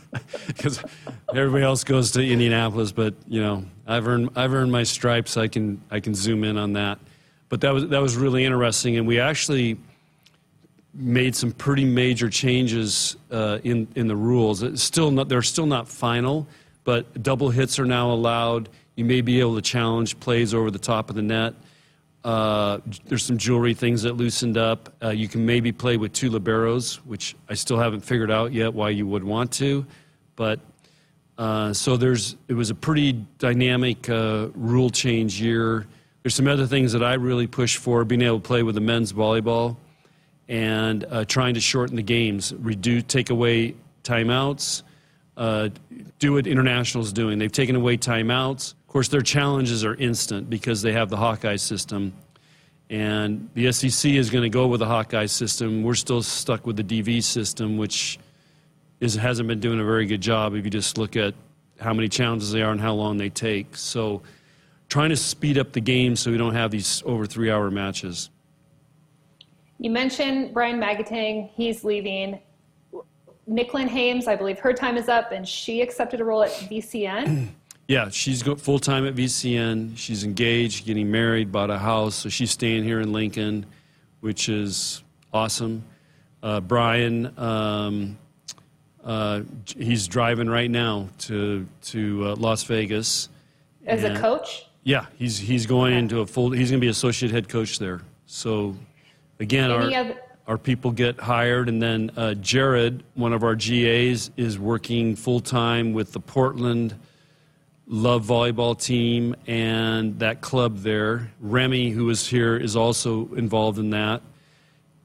because 0.48 0.84
everybody 1.34 1.64
else 1.64 1.86
goes 1.86 2.12
to 2.12 2.26
Indianapolis. 2.26 2.92
But 2.92 3.14
you 3.30 3.42
know, 3.42 3.64
I've 3.88 4.08
earned 4.08 4.32
I've 4.36 4.54
earned 4.54 4.74
my 4.74 4.84
stripes. 4.84 5.38
I 5.38 5.48
can 5.48 5.82
I 5.90 6.02
can 6.02 6.14
zoom 6.14 6.44
in 6.44 6.58
on 6.58 6.74
that. 6.74 7.00
But 7.48 7.62
that 7.62 7.74
was 7.74 7.88
that 7.88 8.02
was 8.02 8.18
really 8.18 8.44
interesting, 8.44 8.98
and 8.98 9.08
we 9.08 9.22
actually 9.22 9.78
made 10.94 11.36
some 11.36 11.52
pretty 11.52 11.86
major 11.86 12.30
changes 12.30 13.16
uh, 13.32 13.60
in 13.64 13.88
in 13.96 14.08
the 14.08 14.16
rules. 14.16 14.64
It's 14.64 14.84
still 14.84 15.12
not 15.12 15.30
they're 15.30 15.42
still 15.42 15.66
not 15.66 15.88
final, 15.88 16.48
but 16.84 17.24
double 17.24 17.50
hits 17.50 17.80
are 17.80 17.86
now 17.86 18.12
allowed. 18.12 18.70
You 18.96 19.06
may 19.06 19.22
be 19.22 19.40
able 19.40 19.56
to 19.56 19.62
challenge 19.62 20.20
plays 20.20 20.54
over 20.54 20.70
the 20.70 20.80
top 20.80 21.10
of 21.10 21.16
the 21.16 21.22
net. 21.22 21.54
Uh, 22.24 22.80
there's 23.06 23.24
some 23.24 23.38
jewelry 23.38 23.74
things 23.74 24.04
that 24.04 24.14
loosened 24.14 24.58
up. 24.58 24.94
Uh, 25.02 25.10
you 25.10 25.28
can 25.28 25.44
maybe 25.46 25.72
play 25.72 25.98
with 25.98 26.14
two 26.14 26.30
liberos, 26.30 26.98
which 26.98 27.36
I 27.50 27.56
still 27.56 27.80
haven't 27.80 28.02
figured 28.02 28.30
out 28.30 28.54
yet 28.54 28.74
why 28.74 28.90
you 28.90 29.08
would 29.08 29.24
want 29.24 29.52
to. 29.54 29.86
But 30.36 30.60
uh, 31.38 31.74
so 31.74 31.98
there's 31.98 32.36
it 32.48 32.54
was 32.54 32.70
a 32.70 32.76
pretty 32.76 33.14
dynamic 33.40 34.10
uh, 34.10 34.50
rule 34.54 34.90
change 34.90 35.42
year. 35.42 35.88
There's 36.22 36.36
some 36.36 36.48
other 36.48 36.68
things 36.68 36.92
that 36.92 37.04
I 37.04 37.14
really 37.14 37.48
push 37.48 37.78
for: 37.78 38.04
being 38.04 38.22
able 38.22 38.40
to 38.40 38.48
play 38.48 38.62
with 38.62 38.76
the 38.76 38.82
men's 38.82 39.14
volleyball 39.14 39.78
and 40.52 41.04
uh, 41.06 41.26
trying 41.26 41.56
to 41.56 41.60
shorten 41.60 41.96
the 41.96 42.04
games, 42.04 42.54
reduce, 42.54 43.04
take 43.06 43.32
away 43.32 43.74
timeouts, 44.04 44.84
uh, 45.38 45.70
do 46.20 46.34
what 46.34 46.46
internationals 46.46 47.12
doing. 47.12 47.40
They've 47.40 47.52
taken 47.52 47.76
away 47.76 47.98
timeouts 47.98 48.76
of 48.92 48.94
course, 48.94 49.08
their 49.08 49.22
challenges 49.22 49.86
are 49.86 49.96
instant 49.96 50.50
because 50.50 50.82
they 50.82 50.92
have 50.92 51.10
the 51.10 51.16
Hawkeye 51.16 51.56
system. 51.56 52.12
And 52.90 53.50
the 53.54 53.72
SEC 53.72 54.12
is 54.12 54.30
going 54.30 54.42
to 54.42 54.50
go 54.50 54.68
with 54.68 54.82
the 54.82 54.86
Hawkeye 54.86 55.28
system. 55.28 55.82
We're 55.82 55.96
still 55.96 56.22
stuck 56.22 56.68
with 56.68 56.76
the 56.76 56.84
DV 56.84 57.24
system, 57.24 57.78
which 57.78 58.20
is, 59.00 59.16
hasn't 59.16 59.48
been 59.48 59.62
doing 59.62 59.80
a 59.80 59.86
very 59.86 60.06
good 60.06 60.20
job 60.20 60.56
if 60.56 60.66
you 60.66 60.70
just 60.70 60.98
look 60.98 61.16
at 61.16 61.34
how 61.80 61.94
many 61.94 62.10
challenges 62.10 62.52
they 62.52 62.62
are 62.62 62.74
and 62.74 62.82
how 62.82 62.94
long 62.94 63.16
they 63.16 63.30
take. 63.30 63.78
So, 63.78 64.24
trying 64.90 65.12
to 65.12 65.16
speed 65.16 65.58
up 65.58 65.72
the 65.72 65.80
game 65.80 66.18
so 66.18 66.30
we 66.30 66.38
don't 66.38 66.56
have 66.56 66.72
these 66.72 67.02
over 67.06 67.26
three 67.26 67.50
hour 67.50 67.72
matches. 67.72 68.30
You 69.82 69.90
mentioned 69.90 70.54
Brian 70.54 70.80
Magantang, 70.80 71.50
he's 71.56 71.84
leaving. 71.84 72.40
Nicklin 73.50 73.88
Hames, 73.88 74.28
I 74.28 74.36
believe 74.36 74.60
her 74.60 74.74
time 74.74 74.96
is 74.96 75.10
up, 75.10 75.32
and 75.32 75.46
she 75.48 75.82
accepted 75.82 76.22
a 76.22 76.24
role 76.24 76.44
at 76.44 76.52
VCN. 76.52 77.48
Yeah, 77.88 78.08
she's 78.10 78.42
full 78.42 78.80
time 78.80 79.06
at 79.06 79.16
VCN. 79.16 79.98
She's 79.98 80.24
engaged, 80.24 80.86
getting 80.86 81.12
married, 81.12 81.52
bought 81.52 81.70
a 81.70 81.78
house, 81.78 82.16
so 82.16 82.30
she's 82.30 82.50
staying 82.52 82.86
here 82.86 83.02
in 83.02 83.12
Lincoln. 83.12 83.66
which 84.22 84.48
is 84.48 85.04
awesome. 85.34 85.84
Uh, 86.42 86.62
Brian, 86.62 87.38
um, 87.38 88.18
uh, 89.04 89.42
he's 89.76 90.08
driving 90.08 90.48
right 90.48 90.72
now 90.72 91.10
to 91.18 91.68
to 91.88 92.28
uh, 92.28 92.36
Las 92.38 92.64
Vegas. 92.64 93.28
As 93.86 94.06
And- 94.06 94.16
a 94.16 94.22
coach? 94.22 94.68
Yeah, 94.84 95.08
he's 95.18 95.38
he's 95.38 95.66
going 95.66 95.94
into 95.94 96.22
a 96.22 96.26
full. 96.26 96.52
He's 96.52 96.70
going 96.70 96.80
to 96.80 96.86
be 96.86 96.90
associate 96.90 97.34
head 97.34 97.50
coach 97.50 97.78
there. 97.78 98.00
So, 98.26 98.74
again, 99.42 99.72
Any 99.72 99.96
our 99.96 100.02
other- 100.02 100.22
our 100.48 100.58
people 100.58 100.92
get 100.92 101.20
hired, 101.20 101.70
and 101.70 101.82
then 101.82 102.12
uh, 102.18 102.34
Jared, 102.36 103.04
one 103.16 103.34
of 103.34 103.44
our 103.44 103.56
GAs, 103.56 104.32
is 104.38 104.58
working 104.60 105.16
full 105.16 105.40
time 105.40 105.94
with 105.94 106.14
the 106.14 106.20
Portland 106.20 106.96
Love 107.88 108.26
volleyball 108.26 108.80
team 108.80 109.36
and 109.48 110.18
that 110.20 110.40
club 110.40 110.78
there. 110.78 111.30
Remy, 111.42 111.90
who 111.90 112.10
is 112.10 112.26
here, 112.26 112.56
is 112.56 112.76
also 112.78 113.28
involved 113.36 113.80
in 113.80 113.90
that. 113.90 114.22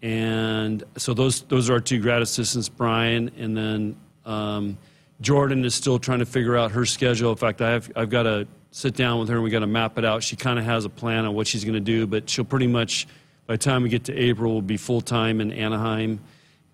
And 0.03 0.85
so 0.97 1.13
those 1.13 1.43
those 1.43 1.69
are 1.69 1.75
our 1.75 1.81
two 1.81 2.01
grad 2.01 2.23
assistants, 2.23 2.69
Brian, 2.69 3.31
and 3.37 3.57
then 3.57 3.97
um, 4.25 4.79
Jordan 5.21 5.65
is 5.65 5.75
still 5.75 5.99
trying 5.99 6.21
to 6.21 6.27
figure 6.27 6.57
out 6.57 6.71
her 6.71 6.87
schedule. 6.87 7.31
In 7.33 7.37
fact, 7.37 7.61
I 7.61 7.71
have 7.73 7.91
I've 7.97 8.11
got 8.11 8.23
to 8.25 8.47
sit 8.71 8.95
down 8.95 9.19
with 9.19 9.29
her 9.31 9.37
and 9.37 9.43
we 9.45 9.51
got 9.51 9.61
to 9.61 9.67
map 9.67 9.99
it 9.99 10.05
out. 10.05 10.23
She 10.23 10.37
kind 10.37 10.59
of 10.59 10.65
has 10.65 10.85
a 10.85 10.91
plan 10.91 11.25
on 11.25 11.35
what 11.35 11.47
she's 11.49 11.65
going 11.65 11.75
to 11.75 11.81
do, 11.81 12.07
but 12.07 12.29
she'll 12.31 12.45
pretty 12.45 12.67
much 12.69 13.09
by 13.47 13.55
the 13.55 13.59
time 13.59 13.83
we 13.83 13.89
get 13.89 14.05
to 14.05 14.15
April, 14.15 14.53
we'll 14.53 14.63
be 14.63 14.77
full 14.77 15.01
time 15.01 15.41
in 15.41 15.53
Anaheim 15.53 16.21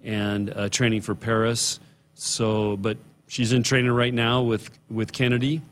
and 0.02 0.50
uh, 0.50 0.68
training 0.68 1.02
for 1.02 1.14
Paris. 1.14 1.80
So, 2.14 2.76
but 2.76 2.96
she's 3.28 3.52
in 3.52 3.62
training 3.62 3.92
right 3.92 4.14
now 4.14 4.42
with 4.42 4.70
with 4.90 5.12
Kennedy, 5.12 5.62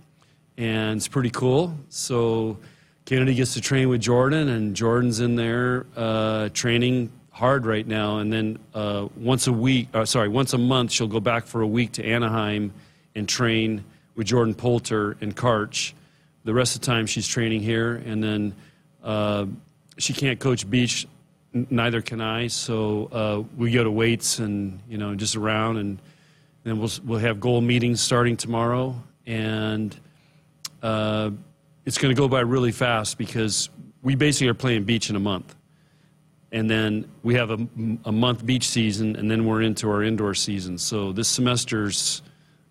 and 0.57 0.97
it's 0.97 1.09
pretty 1.09 1.31
cool. 1.31 1.77
So. 1.89 2.59
Kennedy 3.07 3.35
gets 3.35 3.55
to 3.55 3.61
train 3.61 3.89
with 3.89 4.01
Jordan, 4.01 4.49
and 4.49 4.77
Jordan's 4.77 5.19
in 5.19 5.35
there 5.35 5.85
uh, 5.97 6.49
training 6.51 7.11
hard 7.31 7.67
right 7.67 7.87
now. 7.87 8.19
And 8.19 8.33
then 8.33 8.59
uh, 8.73 9.09
once 9.17 9.49
a 9.49 9.53
week, 9.53 9.89
uh, 9.95 10.05
sorry, 10.05 10.29
once 10.29 10.53
a 10.53 10.59
month, 10.59 10.93
she'll 10.93 11.09
go 11.09 11.19
back 11.19 11.47
for 11.47 11.63
a 11.63 11.67
week 11.67 11.93
to 11.93 12.05
Anaheim 12.05 12.73
and 13.17 13.29
train 13.29 13.85
with 14.15 14.29
Jordan 14.29 14.55
Poulter 14.55 15.17
and 15.21 15.35
Karch. 15.35 15.93
The 16.45 16.55
rest 16.55 16.77
of 16.77 16.83
the 16.83 16.87
time, 16.87 17.07
she's 17.07 17.27
training 17.27 17.63
here, 17.63 17.97
and 18.07 18.23
then 18.23 18.55
uh, 19.03 19.47
she 20.01 20.13
can't 20.13 20.41
coach 20.41 20.69
beach. 20.69 21.07
Neither 21.53 22.01
can 22.01 22.21
I. 22.21 22.47
So 22.47 23.09
uh, 23.13 23.43
we 23.57 23.73
go 23.73 23.85
to 23.85 23.91
weights 23.91 24.39
and 24.39 24.81
you 24.89 24.99
know 24.99 25.15
just 25.15 25.37
around, 25.37 25.79
and 25.79 26.01
then 26.65 26.79
we'll 26.79 26.91
we'll 27.05 27.19
have 27.19 27.41
goal 27.41 27.61
meetings 27.61 28.01
starting 28.01 28.37
tomorrow, 28.37 28.95
and 29.27 29.97
uh, 30.83 31.31
it's 31.85 31.99
going 31.99 32.15
to 32.15 32.19
go 32.19 32.29
by 32.29 32.41
really 32.41 32.73
fast 32.73 33.19
because 33.19 33.69
we 34.03 34.15
basically 34.15 34.49
are 34.49 34.55
playing 34.55 34.85
beach 34.85 35.11
in 35.11 35.17
a 35.17 35.21
month. 35.21 35.55
And 36.53 36.69
then 36.69 37.09
we 37.23 37.35
have 37.35 37.51
a, 37.51 37.59
a 38.05 38.11
month 38.13 38.45
beach 38.45 38.67
season, 38.67 39.15
and 39.15 39.31
then 39.31 39.45
we're 39.45 39.63
into 39.63 39.89
our 39.89 40.03
indoor 40.03 40.35
season. 40.35 40.79
So 40.79 41.13
this 41.13 41.29
semester's 41.29 42.23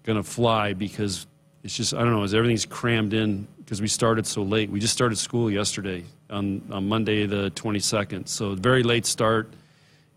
going 0.04 0.18
to 0.18 0.24
fly 0.24 0.74
because 0.74 1.28
it's 1.64 1.78
just, 1.78 1.94
I 1.94 2.00
don't 2.00 2.12
know, 2.12 2.24
everything's 2.24 2.66
crammed 2.66 3.14
in 3.14 3.48
because 3.70 3.82
we 3.84 3.88
started 3.88 4.26
so 4.26 4.42
late. 4.42 4.68
We 4.72 4.80
just 4.80 4.94
started 4.94 5.16
school 5.20 5.52
yesterday 5.52 6.04
on, 6.32 6.64
on 6.72 6.90
Monday, 6.90 7.28
the 7.28 7.52
22nd. 7.52 8.28
So 8.28 8.56
very 8.56 8.82
late 8.82 9.06
start, 9.06 9.54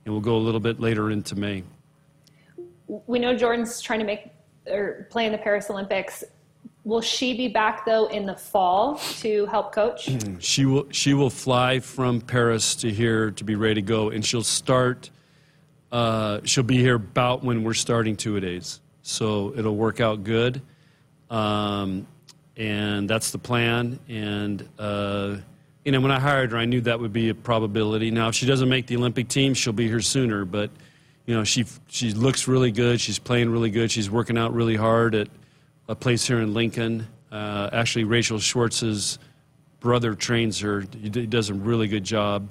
and 0.07 0.15
we'll 0.15 0.23
go 0.23 0.37
a 0.37 0.39
little 0.39 0.59
bit 0.59 0.81
later 0.81 1.11
into 1.11 1.37
May. 1.37 1.63
We 3.07 3.19
know 3.19 3.37
Jordan's 3.37 3.83
trying 3.83 3.99
to 3.99 4.07
make 4.07 4.31
or 4.71 5.07
play 5.11 5.27
in 5.27 5.33
the 5.33 5.39
Paris 5.39 5.69
Olympics. 5.69 6.25
Will 6.85 7.03
she 7.03 7.37
be 7.37 7.47
back 7.47 7.85
though 7.85 8.07
in 8.07 8.25
the 8.25 8.35
fall 8.35 8.97
to 9.19 9.45
help 9.47 9.75
coach? 9.75 10.09
She 10.39 10.65
will 10.65 10.87
she 10.91 11.13
will 11.13 11.29
fly 11.29 11.79
from 11.79 12.23
Paris 12.23 12.75
to 12.77 12.91
here 12.91 13.33
to 13.33 13.45
be 13.45 13.55
ready 13.55 13.75
to 13.75 13.83
go, 13.83 14.09
and 14.09 14.25
she'll 14.25 14.43
start. 14.43 15.11
Uh, 15.91 16.41
she'll 16.45 16.65
be 16.65 16.79
here 16.79 16.95
about 16.95 17.45
when 17.45 17.65
we're 17.65 17.75
starting 17.75 18.17
two 18.17 18.39
a 18.39 18.41
days, 18.41 18.81
so 19.03 19.53
it'll 19.55 19.77
work 19.77 20.01
out 20.01 20.25
good, 20.25 20.63
um, 21.29 22.07
and 22.57 23.09
that's 23.09 23.31
the 23.31 23.39
plan. 23.39 23.99
And 24.09 24.69
uh, 24.79 25.37
you 25.85 25.93
know, 25.93 26.01
when 26.01 26.11
I 26.11 26.21
hired 26.21 26.53
her, 26.53 26.59
I 26.59 26.65
knew 26.65 26.81
that 26.83 27.01
would 27.01 27.13
be 27.13 27.29
a 27.29 27.35
probability. 27.35 28.11
Now, 28.11 28.29
if 28.29 28.35
she 28.35 28.47
doesn't 28.47 28.69
make 28.69 28.87
the 28.87 28.97
Olympic 28.97 29.29
team, 29.29 29.55
she'll 29.55 29.73
be 29.73 29.89
here 29.89 30.01
sooner. 30.01 30.45
But 30.45 30.71
you 31.27 31.35
know, 31.35 31.45
she 31.45 31.65
she 31.89 32.13
looks 32.13 32.47
really 32.49 32.71
good. 32.71 33.01
She's 33.01 33.19
playing 33.19 33.51
really 33.51 33.71
good. 33.71 33.91
She's 33.91 34.11
working 34.11 34.39
out 34.39 34.53
really 34.53 34.77
hard 34.77 35.15
at 35.15 35.29
a 35.89 35.95
place 35.95 36.27
here 36.27 36.41
in 36.41 36.55
Lincoln. 36.55 37.07
Uh, 37.31 37.71
actually, 37.73 38.05
Rachel 38.05 38.39
Schwartz's 38.39 39.19
brother 39.81 40.15
trains 40.15 40.61
her. 40.61 40.85
He 41.01 41.09
does 41.09 41.51
a 41.51 41.55
really 41.55 41.89
good 41.89 42.05
job. 42.05 42.49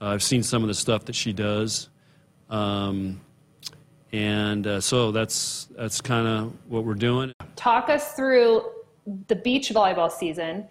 Uh, 0.00 0.06
I've 0.06 0.22
seen 0.22 0.42
some 0.42 0.62
of 0.62 0.68
the 0.68 0.74
stuff 0.74 1.06
that 1.06 1.16
she 1.16 1.32
does, 1.32 1.88
um, 2.50 3.20
and 4.12 4.64
uh, 4.64 4.80
so 4.80 5.10
that's 5.10 5.68
that's 5.76 6.00
kind 6.00 6.28
of 6.28 6.52
what 6.68 6.84
we're 6.84 6.94
doing. 6.94 7.32
Talk 7.56 7.88
us 7.88 8.12
through 8.12 8.62
the 9.26 9.36
beach 9.36 9.70
volleyball 9.70 10.10
season. 10.10 10.66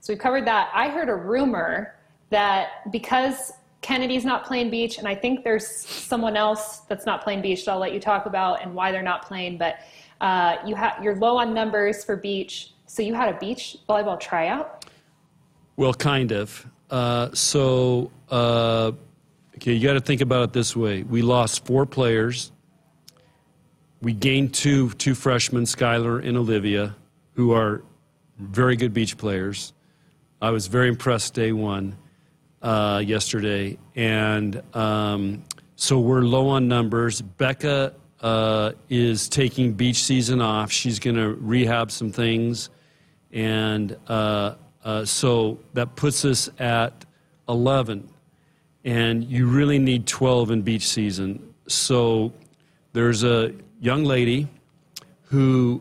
So 0.00 0.12
we've 0.12 0.20
covered 0.20 0.46
that. 0.46 0.70
I 0.74 0.88
heard 0.88 1.08
a 1.08 1.14
rumor 1.14 1.96
that 2.30 2.90
because 2.90 3.52
Kennedy's 3.82 4.24
not 4.24 4.44
playing 4.44 4.70
beach, 4.70 4.98
and 4.98 5.06
I 5.06 5.14
think 5.14 5.44
there's 5.44 5.66
someone 5.66 6.36
else 6.36 6.78
that's 6.88 7.04
not 7.04 7.22
playing 7.22 7.42
beach 7.42 7.64
that 7.64 7.72
I'll 7.72 7.78
let 7.78 7.92
you 7.92 8.00
talk 8.00 8.26
about 8.26 8.62
and 8.62 8.74
why 8.74 8.92
they're 8.92 9.02
not 9.02 9.26
playing, 9.26 9.58
but 9.58 9.80
uh, 10.20 10.56
you 10.64 10.76
ha- 10.76 10.98
you're 11.02 11.16
low 11.16 11.36
on 11.36 11.52
numbers 11.52 12.04
for 12.04 12.16
beach. 12.16 12.72
So 12.86 13.02
you 13.02 13.14
had 13.14 13.34
a 13.34 13.38
beach 13.38 13.78
volleyball 13.88 14.18
tryout? 14.18 14.86
Well, 15.76 15.94
kind 15.94 16.30
of. 16.30 16.66
Uh, 16.90 17.30
so, 17.32 18.10
uh, 18.30 18.92
okay, 19.56 19.72
you 19.72 19.86
got 19.86 19.94
to 19.94 20.00
think 20.00 20.20
about 20.20 20.44
it 20.44 20.52
this 20.52 20.76
way: 20.76 21.02
we 21.02 21.22
lost 21.22 21.66
four 21.66 21.84
players. 21.84 22.52
We 24.00 24.12
gained 24.12 24.54
two 24.54 24.90
two 24.90 25.14
freshmen, 25.14 25.64
Skylar 25.64 26.24
and 26.26 26.36
Olivia, 26.36 26.94
who 27.34 27.52
are 27.52 27.82
very 28.38 28.76
good 28.76 28.92
beach 28.92 29.16
players. 29.16 29.72
I 30.40 30.50
was 30.50 30.66
very 30.66 30.88
impressed 30.88 31.34
day 31.34 31.52
one 31.52 31.96
uh, 32.60 33.02
yesterday, 33.04 33.78
and 33.94 34.62
um, 34.74 35.44
so 35.76 36.00
we're 36.00 36.22
low 36.22 36.48
on 36.48 36.68
numbers. 36.68 37.22
Bekka 37.22 37.94
uh, 38.20 38.72
is 38.88 39.28
taking 39.28 39.72
beach 39.72 40.02
season 40.02 40.40
off. 40.40 40.70
She's 40.70 40.98
going 40.98 41.16
to 41.16 41.34
rehab 41.34 41.90
some 41.90 42.12
things, 42.12 42.70
and 43.32 43.96
uh, 44.08 44.54
uh, 44.84 45.04
so 45.04 45.58
that 45.74 45.96
puts 45.96 46.24
us 46.24 46.50
at 46.58 47.04
11. 47.48 48.08
And 48.84 49.24
you 49.24 49.46
really 49.46 49.78
need 49.78 50.06
12 50.06 50.50
in 50.50 50.62
beach 50.62 50.88
season. 50.88 51.54
So 51.68 52.32
there's 52.92 53.22
a 53.22 53.52
young 53.80 54.04
lady 54.04 54.48
who 55.24 55.80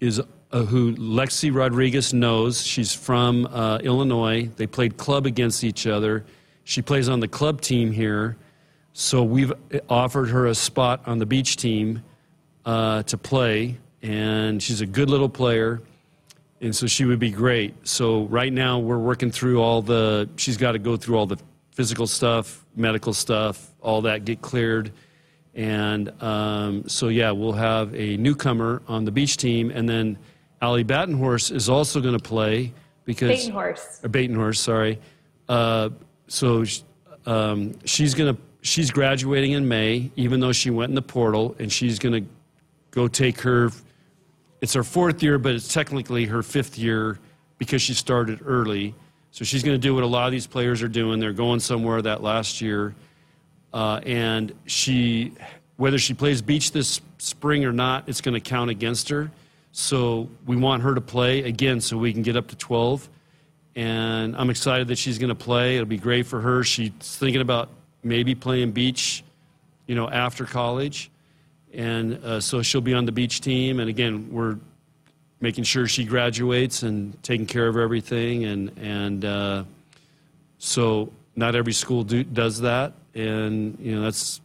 is 0.00 0.20
uh, 0.56 0.64
who 0.64 0.94
Lexi 0.94 1.54
Rodriguez 1.54 2.14
knows. 2.14 2.62
She's 2.62 2.94
from 2.94 3.46
uh, 3.46 3.78
Illinois. 3.82 4.48
They 4.56 4.66
played 4.66 4.96
club 4.96 5.26
against 5.26 5.62
each 5.62 5.86
other. 5.86 6.24
She 6.64 6.80
plays 6.80 7.10
on 7.10 7.20
the 7.20 7.28
club 7.28 7.60
team 7.60 7.92
here. 7.92 8.36
So 8.94 9.22
we've 9.22 9.52
offered 9.90 10.30
her 10.30 10.46
a 10.46 10.54
spot 10.54 11.02
on 11.04 11.18
the 11.18 11.26
beach 11.26 11.56
team 11.56 12.02
uh, 12.64 13.02
to 13.02 13.18
play, 13.18 13.76
and 14.00 14.62
she's 14.62 14.80
a 14.80 14.86
good 14.86 15.10
little 15.10 15.28
player, 15.28 15.82
and 16.62 16.74
so 16.74 16.86
she 16.86 17.04
would 17.04 17.18
be 17.18 17.30
great. 17.30 17.74
So 17.86 18.22
right 18.24 18.52
now 18.52 18.78
we're 18.78 18.98
working 18.98 19.30
through 19.30 19.60
all 19.60 19.82
the. 19.82 20.26
She's 20.36 20.56
got 20.56 20.72
to 20.72 20.78
go 20.78 20.96
through 20.96 21.18
all 21.18 21.26
the 21.26 21.38
physical 21.72 22.06
stuff, 22.06 22.64
medical 22.74 23.12
stuff, 23.12 23.74
all 23.82 24.00
that 24.02 24.24
get 24.24 24.40
cleared, 24.40 24.90
and 25.54 26.10
um, 26.22 26.88
so 26.88 27.08
yeah, 27.08 27.32
we'll 27.32 27.52
have 27.52 27.94
a 27.94 28.16
newcomer 28.16 28.80
on 28.88 29.04
the 29.04 29.12
beach 29.12 29.36
team, 29.36 29.70
and 29.70 29.86
then 29.86 30.16
Ali 30.62 30.82
Battenhorse 30.82 31.50
is 31.50 31.68
also 31.68 32.00
going 32.00 32.16
to 32.16 32.22
play 32.22 32.72
because 33.04 33.28
and 33.28 33.30
or 34.02 34.08
Batenhorst, 34.08 34.56
sorry. 34.56 34.98
Uh, 35.48 35.90
so 36.28 36.64
um, 37.26 37.74
she's 37.84 38.14
gonna 38.14 38.36
she's 38.62 38.90
graduating 38.90 39.52
in 39.52 39.68
May, 39.68 40.10
even 40.16 40.40
though 40.40 40.52
she 40.52 40.70
went 40.70 40.90
in 40.90 40.94
the 40.94 41.02
portal, 41.02 41.54
and 41.58 41.72
she's 41.72 41.98
gonna 41.98 42.22
go 42.90 43.06
take 43.08 43.40
her. 43.40 43.70
It's 44.60 44.72
her 44.72 44.82
fourth 44.82 45.22
year, 45.22 45.38
but 45.38 45.54
it's 45.54 45.72
technically 45.72 46.24
her 46.24 46.42
fifth 46.42 46.78
year 46.78 47.18
because 47.58 47.82
she 47.82 47.94
started 47.94 48.40
early. 48.44 48.94
So 49.30 49.44
she's 49.44 49.62
going 49.62 49.74
to 49.74 49.78
do 49.78 49.94
what 49.94 50.02
a 50.02 50.06
lot 50.06 50.24
of 50.24 50.32
these 50.32 50.46
players 50.46 50.82
are 50.82 50.88
doing. 50.88 51.20
They're 51.20 51.32
going 51.32 51.60
somewhere 51.60 52.00
that 52.00 52.22
last 52.22 52.62
year, 52.62 52.94
uh, 53.74 54.00
and 54.06 54.54
she, 54.64 55.32
whether 55.76 55.98
she 55.98 56.14
plays 56.14 56.40
beach 56.40 56.72
this 56.72 57.02
spring 57.18 57.66
or 57.66 57.72
not, 57.72 58.08
it's 58.08 58.22
going 58.22 58.32
to 58.32 58.40
count 58.40 58.70
against 58.70 59.10
her. 59.10 59.30
So 59.78 60.30
we 60.46 60.56
want 60.56 60.82
her 60.84 60.94
to 60.94 61.00
play 61.00 61.42
again, 61.42 61.82
so 61.82 61.98
we 61.98 62.12
can 62.12 62.22
get 62.22 62.36
up 62.36 62.48
to 62.48 62.56
12 62.56 63.08
and 63.76 64.34
I'm 64.36 64.48
excited 64.48 64.88
that 64.88 64.96
she's 64.96 65.18
going 65.18 65.28
to 65.28 65.34
play. 65.34 65.76
It'll 65.76 65.86
be 65.86 65.98
great 65.98 66.26
for 66.26 66.40
her. 66.40 66.64
She's 66.64 66.92
thinking 66.98 67.42
about 67.42 67.68
maybe 68.02 68.34
playing 68.34 68.72
beach, 68.72 69.22
you 69.86 69.94
know, 69.94 70.08
after 70.08 70.46
college, 70.46 71.10
and 71.74 72.14
uh, 72.24 72.40
so 72.40 72.62
she'll 72.62 72.80
be 72.80 72.94
on 72.94 73.04
the 73.04 73.12
beach 73.12 73.42
team. 73.42 73.78
And 73.78 73.90
again, 73.90 74.32
we're 74.32 74.56
making 75.42 75.64
sure 75.64 75.86
she 75.86 76.06
graduates 76.06 76.82
and 76.82 77.22
taking 77.22 77.44
care 77.44 77.68
of 77.68 77.76
everything, 77.76 78.46
and 78.46 78.70
and 78.78 79.24
uh, 79.26 79.64
so 80.56 81.12
not 81.36 81.54
every 81.54 81.74
school 81.74 82.02
do, 82.02 82.24
does 82.24 82.62
that, 82.62 82.94
and 83.14 83.78
you 83.78 83.94
know 83.94 84.00
that's. 84.00 84.40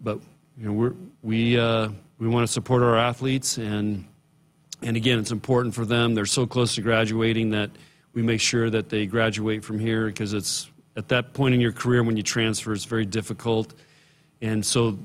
But 0.00 0.20
you 0.56 0.68
know 0.68 0.72
we're 0.72 0.94
we 1.24 1.58
uh, 1.58 1.88
we 2.20 2.28
want 2.28 2.46
to 2.46 2.52
support 2.52 2.84
our 2.84 2.96
athletes, 2.96 3.58
and 3.58 4.04
and 4.86 4.96
again, 4.96 5.18
it's 5.18 5.32
important 5.32 5.74
for 5.74 5.84
them. 5.84 6.14
They're 6.14 6.26
so 6.26 6.46
close 6.46 6.76
to 6.76 6.80
graduating 6.80 7.50
that 7.50 7.70
we 8.12 8.22
make 8.22 8.40
sure 8.40 8.70
that 8.70 8.88
they 8.88 9.04
graduate 9.04 9.64
from 9.64 9.80
here 9.80 10.06
because 10.06 10.32
it's 10.32 10.70
at 10.96 11.08
that 11.08 11.34
point 11.34 11.54
in 11.56 11.60
your 11.60 11.72
career 11.72 12.04
when 12.04 12.16
you 12.16 12.22
transfer, 12.22 12.72
it's 12.72 12.84
very 12.84 13.04
difficult, 13.04 13.74
and 14.40 14.64
so 14.64 14.96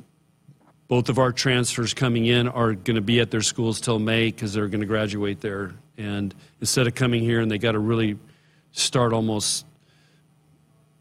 both 0.88 1.10
of 1.10 1.18
our 1.18 1.32
transfers 1.32 1.96
coming 1.96 2.28
in 2.28 2.48
are 2.48 2.74
going 2.74 2.96
to 2.96 3.02
be 3.02 3.22
at 3.22 3.32
their 3.32 3.42
schools 3.42 3.82
till 3.82 3.98
May 3.98 4.26
because 4.26 4.54
they're 4.54 4.68
going 4.68 4.82
to 4.82 4.88
graduate 4.88 5.42
there. 5.42 5.74
And 5.98 6.36
instead 6.60 6.86
of 6.86 6.96
coming 6.96 7.24
here 7.24 7.40
and 7.40 7.50
they 7.50 7.58
got 7.58 7.72
to 7.72 7.80
really 7.80 8.20
start 8.74 9.14
almost, 9.14 9.66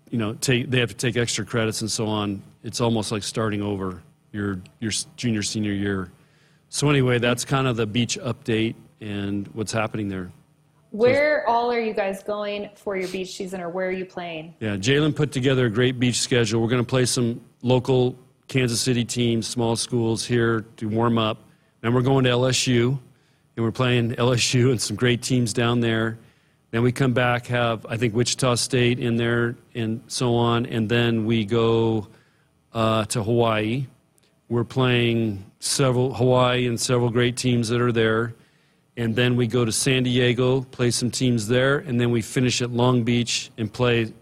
you 0.08 0.18
know, 0.18 0.34
take, 0.34 0.70
they 0.70 0.78
have 0.78 0.90
to 0.90 0.96
take 0.96 1.16
extra 1.16 1.44
credits 1.44 1.80
and 1.80 1.90
so 1.90 2.06
on. 2.06 2.40
It's 2.62 2.80
almost 2.80 3.10
like 3.12 3.24
starting 3.24 3.62
over 3.62 4.00
your 4.32 4.60
your 4.78 4.92
junior 5.16 5.42
senior 5.42 5.72
year. 5.72 6.10
So 6.70 6.88
anyway, 6.88 7.18
that's 7.18 7.44
kind 7.44 7.66
of 7.66 7.76
the 7.76 7.86
beach 7.86 8.16
update 8.22 8.76
and 9.00 9.48
what's 9.48 9.72
happening 9.72 10.08
there. 10.08 10.30
Where 10.92 11.46
all 11.48 11.70
are 11.70 11.80
you 11.80 11.92
guys 11.92 12.22
going 12.22 12.70
for 12.74 12.96
your 12.96 13.08
beach 13.08 13.36
season, 13.36 13.60
or 13.60 13.68
where 13.68 13.88
are 13.88 13.92
you 13.92 14.04
playing? 14.04 14.54
Yeah, 14.60 14.76
Jaylen 14.76 15.14
put 15.14 15.32
together 15.32 15.66
a 15.66 15.70
great 15.70 16.00
beach 16.00 16.20
schedule. 16.20 16.62
We're 16.62 16.68
going 16.68 16.82
to 16.82 16.88
play 16.88 17.06
some 17.06 17.40
local 17.62 18.16
Kansas 18.48 18.80
City 18.80 19.04
teams, 19.04 19.46
small 19.46 19.76
schools 19.76 20.24
here 20.24 20.64
to 20.76 20.88
warm 20.88 21.18
up. 21.18 21.38
Then 21.80 21.92
we're 21.92 22.02
going 22.02 22.24
to 22.24 22.30
LSU, 22.30 22.98
and 23.56 23.64
we're 23.64 23.72
playing 23.72 24.12
LSU 24.16 24.70
and 24.70 24.80
some 24.80 24.96
great 24.96 25.22
teams 25.22 25.52
down 25.52 25.80
there. 25.80 26.18
Then 26.70 26.82
we 26.82 26.92
come 26.92 27.12
back, 27.12 27.46
have 27.48 27.84
I 27.86 27.96
think 27.96 28.14
Wichita 28.14 28.54
State 28.54 29.00
in 29.00 29.16
there, 29.16 29.56
and 29.74 30.02
so 30.06 30.36
on, 30.36 30.66
and 30.66 30.88
then 30.88 31.24
we 31.24 31.44
go 31.44 32.06
uh, 32.72 33.04
to 33.06 33.22
Hawaii. 33.22 33.86
We're 34.50 34.64
playing 34.64 35.44
several 35.60 36.12
Hawaii 36.12 36.66
and 36.66 36.78
several 36.78 37.08
great 37.10 37.36
teams 37.36 37.68
that 37.68 37.80
are 37.80 37.92
there, 37.92 38.34
and 38.96 39.14
then 39.14 39.36
we 39.36 39.46
go 39.46 39.64
to 39.64 39.70
San 39.70 40.02
Diego, 40.02 40.62
play 40.62 40.90
some 40.90 41.08
teams 41.08 41.46
there, 41.46 41.78
and 41.78 42.00
then 42.00 42.10
we 42.10 42.20
finish 42.20 42.60
at 42.60 42.72
Long 42.72 43.04
Beach 43.04 43.52
and 43.58 43.72
play. 43.72 44.12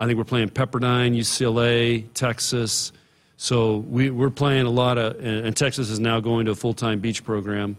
I 0.00 0.06
think 0.06 0.16
we're 0.16 0.24
playing 0.24 0.48
Pepperdine, 0.48 1.14
UCLA, 1.14 2.06
Texas. 2.14 2.90
So 3.36 3.76
we, 3.76 4.08
we're 4.08 4.30
playing 4.30 4.64
a 4.64 4.70
lot 4.70 4.96
of, 4.96 5.22
and 5.22 5.54
Texas 5.54 5.90
is 5.90 6.00
now 6.00 6.20
going 6.20 6.46
to 6.46 6.52
a 6.52 6.54
full 6.54 6.72
time 6.72 7.00
beach 7.00 7.22
program. 7.22 7.76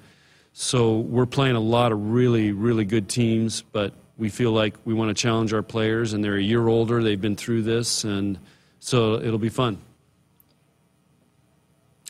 So 0.54 1.00
we're 1.00 1.26
playing 1.26 1.56
a 1.56 1.60
lot 1.60 1.92
of 1.92 2.12
really, 2.12 2.52
really 2.52 2.86
good 2.86 3.10
teams, 3.10 3.64
but 3.72 3.92
we 4.20 4.30
feel 4.30 4.52
like 4.52 4.76
we 4.86 4.94
want 4.94 5.10
to 5.10 5.20
challenge 5.20 5.52
our 5.52 5.64
players, 5.64 6.14
and 6.14 6.24
they're 6.24 6.36
a 6.36 6.44
year 6.44 6.68
older. 6.68 7.02
They've 7.02 7.20
been 7.20 7.36
through 7.36 7.64
this, 7.64 8.04
and 8.04 8.38
so 8.80 9.16
it'll 9.16 9.40
be 9.40 9.50
fun. 9.50 9.80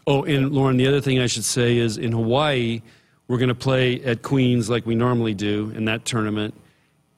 Oh, 0.10 0.24
and 0.24 0.54
Lauren, 0.54 0.78
the 0.78 0.88
other 0.88 1.02
thing 1.02 1.20
I 1.20 1.28
should 1.28 1.44
say 1.44 1.76
is 1.78 1.98
in 1.98 2.14
Hawaii, 2.14 2.82
we're 3.28 3.38
going 3.38 3.50
to 3.50 3.56
play 3.56 4.02
at 4.06 4.22
Queens 4.22 4.70
like 4.70 4.86
we 4.86 4.96
normally 4.96 5.34
do 5.34 5.74
in 5.76 5.84
that 5.86 6.06
tournament. 6.06 6.54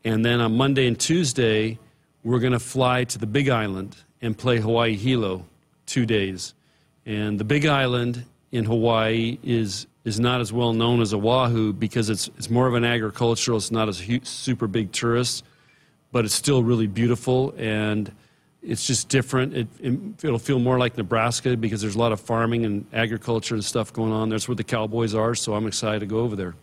And 0.03 0.25
then 0.25 0.41
on 0.41 0.58
Monday 0.58 0.88
and 0.88 1.00
Tuesday, 1.00 1.77
we're 2.24 2.39
going 2.39 2.53
to 2.53 2.60
fly 2.60 3.03
to 3.03 3.19
the 3.19 3.27
Big 3.27 3.48
Island 3.48 3.96
and 4.24 4.36
play 4.36 4.60
Hawaii 4.60 4.96
Hilo 4.96 5.46
two 5.86 6.08
days. 6.08 6.55
And 7.05 7.39
the 7.39 7.43
Big 7.43 7.67
Island 7.67 8.25
in 8.51 8.65
Hawaii 8.65 9.38
is 9.43 9.86
is 10.03 10.19
not 10.19 10.41
as 10.41 10.51
well 10.51 10.74
known 10.74 11.00
as 11.00 11.13
Oahu 11.13 11.74
because 11.74 12.10
it's 12.10 12.29
it's 12.38 12.50
more 12.50 12.65
of 12.65 12.74
an 12.74 12.84
agricultural. 12.84 13.60
It's 13.60 13.69
not 13.69 13.88
as 13.88 14.03
super 14.24 14.65
big 14.65 14.91
tourist, 14.91 15.46
but 16.12 16.25
it's 16.25 16.34
still 16.34 16.63
really 16.63 16.88
beautiful 16.88 17.53
and 17.55 18.12
it's 18.62 18.86
just 18.86 19.10
different. 19.10 19.56
It, 19.56 19.68
it, 19.80 20.24
will 20.24 20.39
feel 20.39 20.60
more 20.60 20.78
like 20.78 20.98
Nebraska 20.98 21.56
because 21.56 21.82
there's 21.82 21.96
a 21.96 22.00
lot 22.00 22.12
of 22.12 22.20
farming 22.20 22.66
and 22.66 22.86
agriculture 22.94 23.55
and 23.55 23.64
stuff 23.64 23.94
going 23.94 24.12
on. 24.12 24.29
That's 24.29 24.48
where 24.48 24.55
the 24.55 24.64
Cowboys 24.64 25.16
are, 25.16 25.36
so 25.36 25.53
I'm 25.53 25.68
excited 25.68 26.00
to 26.01 26.05
go 26.05 26.20
over 26.20 26.36
there. 26.36 26.55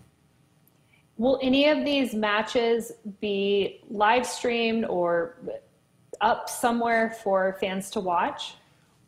Will 1.18 1.38
any 1.42 1.68
of 1.68 1.84
these 1.84 2.14
matches 2.14 2.92
be 3.20 3.80
live 3.88 4.26
streamed 4.26 4.84
or 4.84 5.36
up 6.20 6.50
somewhere 6.50 7.16
for 7.22 7.56
fans 7.60 7.90
to 7.90 8.00
watch? 8.00 8.54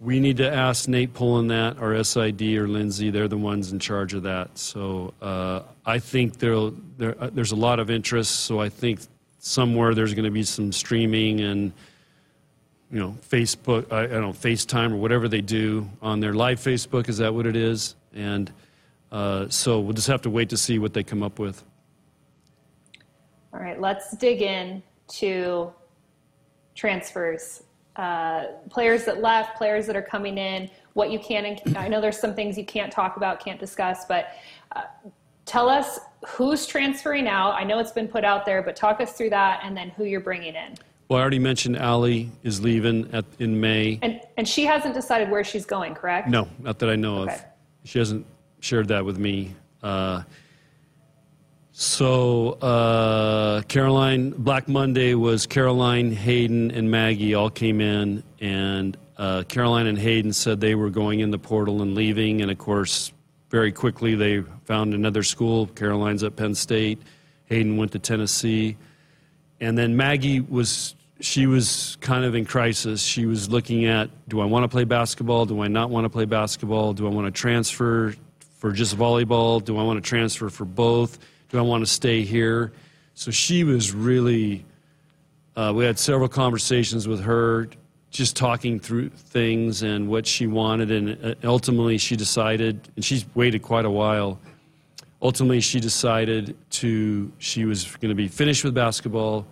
We 0.00 0.20
need 0.20 0.36
to 0.38 0.50
ask 0.50 0.88
Nate 0.88 1.12
Pullen 1.12 1.48
that, 1.48 1.78
or 1.80 2.02
SID, 2.02 2.40
or 2.56 2.68
Lindsay. 2.68 3.10
They're 3.10 3.28
the 3.28 3.36
ones 3.36 3.72
in 3.72 3.78
charge 3.80 4.14
of 4.14 4.22
that. 4.22 4.56
So 4.56 5.12
uh, 5.20 5.62
I 5.84 5.98
think 5.98 6.38
there, 6.38 6.56
uh, 6.56 7.30
there's 7.32 7.52
a 7.52 7.56
lot 7.56 7.80
of 7.80 7.90
interest. 7.90 8.40
So 8.40 8.60
I 8.60 8.68
think 8.68 9.00
somewhere 9.40 9.94
there's 9.94 10.14
going 10.14 10.24
to 10.24 10.30
be 10.30 10.44
some 10.44 10.72
streaming 10.72 11.40
and 11.40 11.72
you 12.90 12.98
know 12.98 13.16
Facebook, 13.28 13.90
I, 13.92 14.04
I, 14.04 14.06
don't 14.06 14.22
know 14.22 14.32
FaceTime 14.32 14.92
or 14.92 14.96
whatever 14.96 15.28
they 15.28 15.40
do 15.40 15.88
on 16.00 16.20
their 16.20 16.32
live 16.32 16.58
Facebook. 16.58 17.08
Is 17.08 17.18
that 17.18 17.34
what 17.34 17.46
it 17.46 17.56
is? 17.56 17.94
And 18.14 18.52
uh, 19.12 19.48
so 19.48 19.80
we'll 19.80 19.94
just 19.94 20.08
have 20.08 20.22
to 20.22 20.30
wait 20.30 20.48
to 20.50 20.56
see 20.56 20.78
what 20.78 20.94
they 20.94 21.02
come 21.02 21.22
up 21.22 21.38
with. 21.38 21.64
All 23.52 23.60
right, 23.60 23.80
let's 23.80 24.16
dig 24.16 24.42
in 24.42 24.82
to 25.08 25.72
transfers 26.74 27.62
uh, 27.98 28.44
players 28.70 29.04
that 29.04 29.20
left, 29.20 29.56
players 29.56 29.86
that 29.86 29.96
are 29.96 30.02
coming 30.02 30.38
in, 30.38 30.70
what 30.92 31.10
you 31.10 31.18
can 31.18 31.44
and 31.44 31.76
I 31.76 31.88
know 31.88 32.00
there's 32.00 32.18
some 32.18 32.34
things 32.34 32.56
you 32.56 32.64
can't 32.64 32.92
talk 32.92 33.16
about, 33.16 33.40
can't 33.40 33.58
discuss, 33.58 34.04
but 34.04 34.28
uh, 34.74 34.82
tell 35.44 35.68
us 35.68 35.98
who's 36.26 36.66
transferring 36.66 37.26
out. 37.26 37.54
I 37.54 37.64
know 37.64 37.78
it's 37.78 37.92
been 37.92 38.08
put 38.08 38.24
out 38.24 38.46
there, 38.46 38.62
but 38.62 38.76
talk 38.76 39.00
us 39.00 39.12
through 39.12 39.30
that 39.30 39.60
and 39.64 39.76
then 39.76 39.90
who 39.90 40.04
you're 40.04 40.20
bringing 40.20 40.54
in. 40.54 40.74
Well, 41.08 41.18
I 41.18 41.22
already 41.22 41.38
mentioned 41.38 41.78
Allie 41.78 42.30
is 42.42 42.60
leaving 42.60 43.08
at, 43.14 43.24
in 43.38 43.58
May. 43.58 43.98
And, 44.02 44.20
and 44.36 44.46
she 44.46 44.66
hasn't 44.66 44.92
decided 44.92 45.30
where 45.30 45.42
she's 45.42 45.64
going, 45.64 45.94
correct? 45.94 46.28
No, 46.28 46.48
not 46.58 46.78
that 46.80 46.90
I 46.90 46.96
know 46.96 47.20
okay. 47.22 47.34
of. 47.34 47.44
She 47.84 47.98
hasn't 47.98 48.26
shared 48.60 48.88
that 48.88 49.06
with 49.06 49.18
me. 49.18 49.54
Uh, 49.82 50.22
so 51.72 52.52
uh, 52.60 53.62
Caroline 53.62 54.30
Black 54.30 54.68
Monday 54.68 55.14
was 55.14 55.46
Caroline, 55.46 56.12
Hayden, 56.12 56.72
and 56.72 56.90
Maggie 56.90 57.32
all 57.34 57.48
came 57.48 57.80
in, 57.80 58.22
and 58.40 58.96
uh, 59.16 59.44
Caroline 59.48 59.86
and 59.86 59.96
Hayden 59.96 60.34
said 60.34 60.60
they 60.60 60.74
were 60.74 60.90
going 60.90 61.20
in 61.20 61.30
the 61.30 61.38
portal 61.38 61.80
and 61.80 61.94
leaving, 61.94 62.42
and 62.42 62.50
of 62.50 62.58
course, 62.58 63.12
very 63.48 63.72
quickly 63.72 64.14
they 64.14 64.42
found 64.64 64.92
another 64.92 65.22
school. 65.22 65.68
Caroline's 65.68 66.22
at 66.22 66.36
Penn 66.36 66.54
State, 66.54 67.00
Hayden 67.46 67.76
went 67.78 67.92
to 67.92 67.98
Tennessee, 67.98 68.76
and 69.60 69.78
then 69.78 69.96
Maggie 69.96 70.40
was 70.40 70.96
she 71.20 71.46
was 71.46 71.96
kind 72.00 72.24
of 72.24 72.34
in 72.34 72.44
crisis. 72.44 73.02
She 73.02 73.26
was 73.26 73.50
looking 73.50 73.86
at 73.86 74.10
do 74.28 74.40
I 74.40 74.44
want 74.44 74.64
to 74.64 74.68
play 74.68 74.84
basketball? 74.84 75.46
Do 75.46 75.62
I 75.62 75.68
not 75.68 75.90
want 75.90 76.04
to 76.04 76.08
play 76.08 76.24
basketball? 76.24 76.92
Do 76.92 77.06
I 77.06 77.10
want 77.10 77.26
to 77.26 77.32
transfer 77.32 78.14
for 78.58 78.72
just 78.72 78.96
volleyball? 78.96 79.64
Do 79.64 79.78
I 79.78 79.82
want 79.82 80.02
to 80.02 80.08
transfer 80.08 80.48
for 80.48 80.64
both? 80.64 81.18
Do 81.48 81.58
I 81.58 81.62
want 81.62 81.84
to 81.84 81.90
stay 81.90 82.22
here? 82.22 82.72
So 83.14 83.30
she 83.30 83.64
was 83.64 83.92
really, 83.92 84.64
uh, 85.56 85.72
we 85.74 85.84
had 85.84 85.98
several 85.98 86.28
conversations 86.28 87.08
with 87.08 87.20
her, 87.22 87.68
just 88.10 88.36
talking 88.36 88.78
through 88.78 89.08
things 89.10 89.82
and 89.82 90.08
what 90.08 90.26
she 90.26 90.46
wanted. 90.46 90.90
And 90.92 91.24
uh, 91.24 91.34
ultimately, 91.44 91.98
she 91.98 92.16
decided, 92.16 92.88
and 92.94 93.04
she's 93.04 93.26
waited 93.34 93.62
quite 93.62 93.84
a 93.84 93.90
while. 93.90 94.38
Ultimately, 95.20 95.60
she 95.60 95.80
decided 95.80 96.56
to, 96.70 97.32
she 97.38 97.64
was 97.64 97.84
going 97.96 98.10
to 98.10 98.14
be 98.14 98.28
finished 98.28 98.62
with 98.62 98.72
basketball 98.72 99.46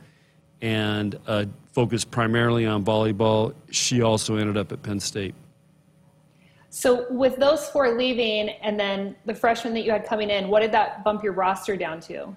and 0.67 1.17
uh, 1.29 1.45
focus 1.73 2.05
primarily 2.05 2.67
on 2.67 2.85
volleyball. 2.85 3.55
She 3.71 4.03
also 4.03 4.35
ended 4.35 4.57
up 4.57 4.73
at 4.73 4.83
Penn 4.83 4.99
State. 4.99 5.35
So 6.71 7.07
with 7.09 7.37
those 7.37 7.69
four 7.69 7.97
leaving, 7.97 8.49
and 8.49 8.79
then 8.79 9.15
the 9.27 9.35
freshmen 9.35 9.73
that 9.75 9.85
you 9.85 9.93
had 9.93 10.05
coming 10.05 10.29
in, 10.29 10.49
what 10.49 10.61
did 10.61 10.73
that 10.73 11.05
bump 11.05 11.23
your 11.23 11.35
roster 11.35 11.77
down 11.77 12.01
to? 12.01 12.37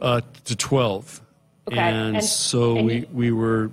Uh, 0.00 0.20
to 0.44 0.54
twelve. 0.54 1.22
Okay. 1.68 1.78
And, 1.78 2.16
and 2.16 2.24
so 2.24 2.76
and 2.76 2.86
we 2.86 2.94
you, 2.96 3.08
we 3.12 3.32
were 3.32 3.70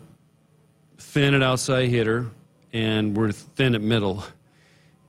thin 0.97 1.33
at 1.33 1.43
outside 1.43 1.89
hitter, 1.89 2.31
and 2.71 3.15
we're 3.15 3.33
thin 3.33 3.75
at 3.75 3.81
middle, 3.81 4.23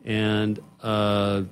and 0.04 0.58
uh, 0.82 1.42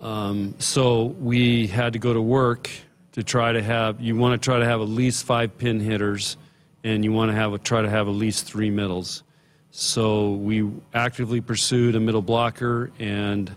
um, 0.00 0.56
so 0.58 1.04
we 1.20 1.68
had 1.68 1.92
to 1.92 2.00
go 2.00 2.12
to 2.12 2.20
work 2.20 2.68
to 3.16 3.24
try 3.24 3.50
to 3.50 3.62
have. 3.62 3.98
You 3.98 4.14
want 4.14 4.40
to 4.40 4.44
try 4.44 4.58
to 4.58 4.64
have 4.64 4.80
at 4.80 4.88
least 4.88 5.24
five 5.24 5.56
pin 5.56 5.80
hitters, 5.80 6.36
and 6.84 7.02
you 7.02 7.12
want 7.12 7.30
to 7.30 7.34
have 7.34 7.54
a, 7.54 7.58
try 7.58 7.80
to 7.80 7.88
have 7.88 8.08
at 8.08 8.14
least 8.14 8.44
three 8.44 8.70
middles. 8.70 9.22
So 9.70 10.32
we 10.32 10.70
actively 10.92 11.40
pursued 11.40 11.94
a 11.94 12.00
middle 12.00 12.20
blocker, 12.20 12.92
and 12.98 13.50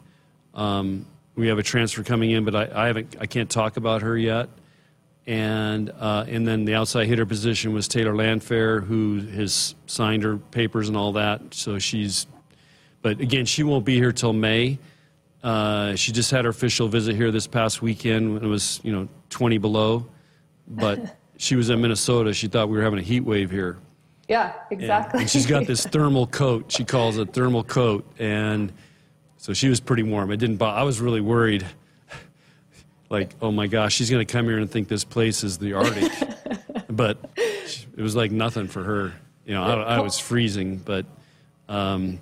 um, 0.53 1.05
we 1.35 1.47
have 1.47 1.59
a 1.59 1.63
transfer 1.63 2.03
coming 2.03 2.31
in, 2.31 2.45
but 2.45 2.55
I, 2.55 2.83
I, 2.83 2.87
haven't, 2.87 3.17
I 3.19 3.25
can't 3.25 3.49
talk 3.49 3.75
about 3.75 4.01
her 4.01 4.17
yet. 4.17 4.49
And 5.27 5.91
uh, 5.99 6.25
and 6.27 6.47
then 6.47 6.63
the 6.63 6.75
outside 6.75 7.07
hitter 7.07 7.25
position 7.25 7.73
was 7.73 7.87
Taylor 7.87 8.13
Landfair, 8.13 8.83
who 8.83 9.19
has 9.19 9.75
signed 9.85 10.23
her 10.23 10.37
papers 10.37 10.87
and 10.87 10.97
all 10.97 11.11
that. 11.13 11.53
So 11.53 11.77
she's, 11.79 12.25
but 13.01 13.19
again, 13.19 13.45
she 13.45 13.63
won't 13.63 13.85
be 13.85 13.95
here 13.95 14.13
till 14.13 14.33
May. 14.33 14.79
Uh, 15.43 15.95
she 15.95 16.11
just 16.11 16.31
had 16.31 16.43
her 16.45 16.51
official 16.51 16.87
visit 16.87 17.15
here 17.15 17.31
this 17.31 17.47
past 17.47 17.81
weekend 17.81 18.33
when 18.33 18.43
it 18.43 18.47
was 18.47 18.81
you 18.83 18.91
know 18.91 19.07
20 19.29 19.57
below, 19.57 20.05
but 20.67 21.17
she 21.37 21.55
was 21.55 21.69
in 21.69 21.81
Minnesota. 21.81 22.33
She 22.33 22.47
thought 22.47 22.69
we 22.69 22.77
were 22.77 22.83
having 22.83 22.99
a 22.99 23.03
heat 23.03 23.21
wave 23.21 23.49
here. 23.49 23.77
Yeah, 24.27 24.53
exactly. 24.69 25.17
And, 25.17 25.21
and 25.21 25.29
she's 25.29 25.45
got 25.47 25.65
this 25.65 25.85
thermal 25.87 26.27
coat. 26.27 26.71
She 26.71 26.83
calls 26.83 27.17
it 27.17 27.33
thermal 27.33 27.63
coat, 27.63 28.05
and 28.19 28.71
so 29.37 29.53
she 29.53 29.69
was 29.69 29.79
pretty 29.79 30.03
warm. 30.03 30.31
It 30.31 30.37
didn't. 30.37 30.57
Bother, 30.57 30.77
I 30.77 30.83
was 30.83 30.99
really 30.99 31.21
worried. 31.21 31.65
Like, 33.09 33.33
oh 33.41 33.51
my 33.51 33.65
gosh, 33.65 33.95
she's 33.95 34.09
going 34.09 34.25
to 34.25 34.31
come 34.31 34.45
here 34.45 34.59
and 34.59 34.69
think 34.69 34.87
this 34.87 35.03
place 35.03 35.43
is 35.43 35.57
the 35.57 35.73
Arctic. 35.73 36.11
but 36.89 37.17
it 37.37 38.01
was 38.01 38.15
like 38.15 38.31
nothing 38.31 38.67
for 38.67 38.83
her. 38.83 39.13
You 39.45 39.55
know, 39.55 39.63
I, 39.63 39.95
I 39.95 39.99
was 39.99 40.19
freezing, 40.19 40.77
but 40.77 41.07
um, 41.67 42.19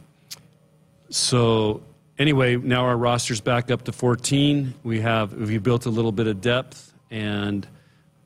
so 1.09 1.83
anyway, 2.17 2.55
now 2.55 2.85
our 2.85 2.97
roster's 2.97 3.41
back 3.41 3.71
up 3.71 3.83
to 3.83 3.91
14. 3.91 4.73
We 4.83 5.01
have 5.01 5.33
we 5.33 5.57
built 5.57 5.85
a 5.85 5.89
little 5.89 6.11
bit 6.11 6.27
of 6.27 6.41
depth, 6.41 6.93
and 7.09 7.67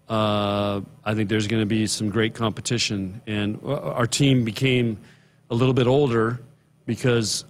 uh, 0.09 0.81
I 1.05 1.13
think 1.13 1.29
there's 1.29 1.47
going 1.47 1.61
to 1.61 1.67
be 1.67 1.87
some 1.87 2.09
great 2.09 2.33
competition. 2.33 3.21
And 3.27 3.59
our 3.63 4.07
team 4.07 4.43
became 4.43 4.97
a 5.49 5.55
little 5.55 5.73
bit 5.73 5.87
older 5.87 6.39
because 6.85 7.45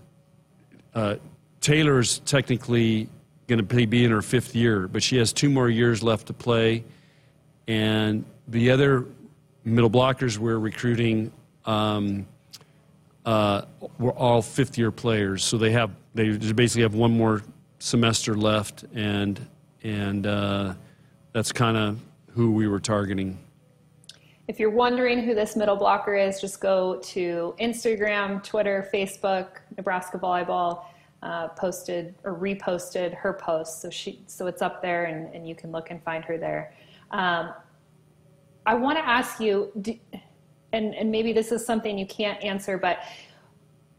uh, 0.93 1.15
Taylor's 1.59 2.19
technically 2.19 3.09
going 3.47 3.65
to 3.65 3.87
be 3.87 4.05
in 4.05 4.11
her 4.11 4.21
fifth 4.21 4.55
year, 4.55 4.87
but 4.87 5.03
she 5.03 5.17
has 5.17 5.33
two 5.33 5.49
more 5.49 5.69
years 5.69 6.01
left 6.03 6.27
to 6.27 6.33
play. 6.33 6.83
And 7.67 8.25
the 8.47 8.71
other 8.71 9.05
middle 9.63 9.89
blockers 9.89 10.37
we're 10.37 10.57
recruiting 10.57 11.31
um, 11.65 12.25
uh, 13.25 13.63
were 13.99 14.13
all 14.13 14.41
fifth 14.41 14.77
year 14.77 14.91
players, 14.91 15.43
so 15.43 15.57
they 15.57 15.71
have 15.71 15.91
they 16.13 16.37
basically 16.37 16.81
have 16.81 16.95
one 16.95 17.15
more 17.15 17.43
semester 17.79 18.35
left, 18.35 18.85
and 18.93 19.45
and 19.83 20.27
uh, 20.27 20.73
that's 21.31 21.51
kind 21.51 21.77
of 21.77 21.99
who 22.33 22.51
we 22.51 22.67
were 22.67 22.79
targeting. 22.79 23.37
If 24.47 24.59
you're 24.59 24.69
wondering 24.69 25.23
who 25.23 25.33
this 25.33 25.55
middle 25.55 25.75
blocker 25.75 26.15
is, 26.15 26.41
just 26.41 26.59
go 26.59 26.97
to 26.97 27.55
Instagram, 27.59 28.43
Twitter, 28.43 28.89
Facebook, 28.93 29.59
Nebraska 29.77 30.17
Volleyball. 30.17 30.85
Uh, 31.23 31.49
posted 31.49 32.15
or 32.23 32.33
reposted 32.33 33.13
her 33.13 33.31
post, 33.31 33.79
so 33.79 33.91
she 33.91 34.23
so 34.25 34.47
it's 34.47 34.63
up 34.63 34.81
there, 34.81 35.03
and, 35.03 35.31
and 35.35 35.47
you 35.47 35.53
can 35.53 35.71
look 35.71 35.91
and 35.91 36.01
find 36.01 36.25
her 36.25 36.35
there. 36.35 36.73
Um, 37.11 37.53
I 38.65 38.73
want 38.73 38.97
to 38.97 39.07
ask 39.07 39.39
you, 39.39 39.71
do, 39.81 39.93
and 40.73 40.93
and 40.95 41.11
maybe 41.11 41.33
this 41.33 41.51
is 41.51 41.65
something 41.65 41.97
you 41.97 42.05
can't 42.05 42.41
answer, 42.43 42.77
but 42.77 42.99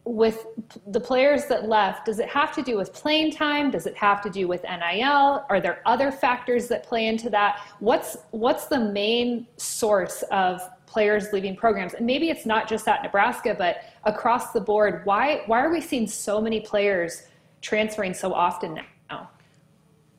with 0.04 0.46
the 0.88 0.98
players 0.98 1.46
that 1.46 1.68
left, 1.68 2.06
does 2.06 2.18
it 2.18 2.28
have 2.28 2.52
to 2.52 2.62
do 2.62 2.76
with 2.76 2.92
playing 2.92 3.30
time? 3.30 3.70
Does 3.70 3.86
it 3.86 3.96
have 3.96 4.20
to 4.22 4.30
do 4.30 4.48
with 4.48 4.62
NIL? 4.64 5.44
Are 5.48 5.60
there 5.60 5.80
other 5.86 6.10
factors 6.10 6.66
that 6.68 6.82
play 6.82 7.06
into 7.06 7.30
that? 7.30 7.60
What's 7.78 8.16
what's 8.30 8.66
the 8.66 8.80
main 8.80 9.46
source 9.56 10.22
of 10.32 10.60
players 10.86 11.32
leaving 11.32 11.54
programs? 11.54 11.94
And 11.94 12.04
maybe 12.04 12.30
it's 12.30 12.46
not 12.46 12.68
just 12.68 12.88
at 12.88 13.02
Nebraska, 13.02 13.54
but 13.56 13.84
across 14.04 14.52
the 14.52 14.60
board. 14.60 15.02
Why 15.04 15.42
why 15.46 15.60
are 15.60 15.70
we 15.70 15.80
seeing 15.80 16.08
so 16.08 16.40
many 16.40 16.60
players 16.60 17.24
transferring 17.60 18.14
so 18.14 18.34
often 18.34 18.74
now? 19.08 19.30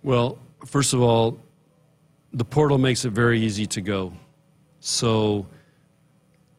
Well, 0.01 0.37
first 0.65 0.93
of 0.93 1.01
all, 1.01 1.37
the 2.31 2.45
portal 2.45 2.77
makes 2.77 3.03
it 3.05 3.11
very 3.11 3.39
easy 3.39 3.65
to 3.67 3.81
go. 3.81 4.13
So 4.79 5.45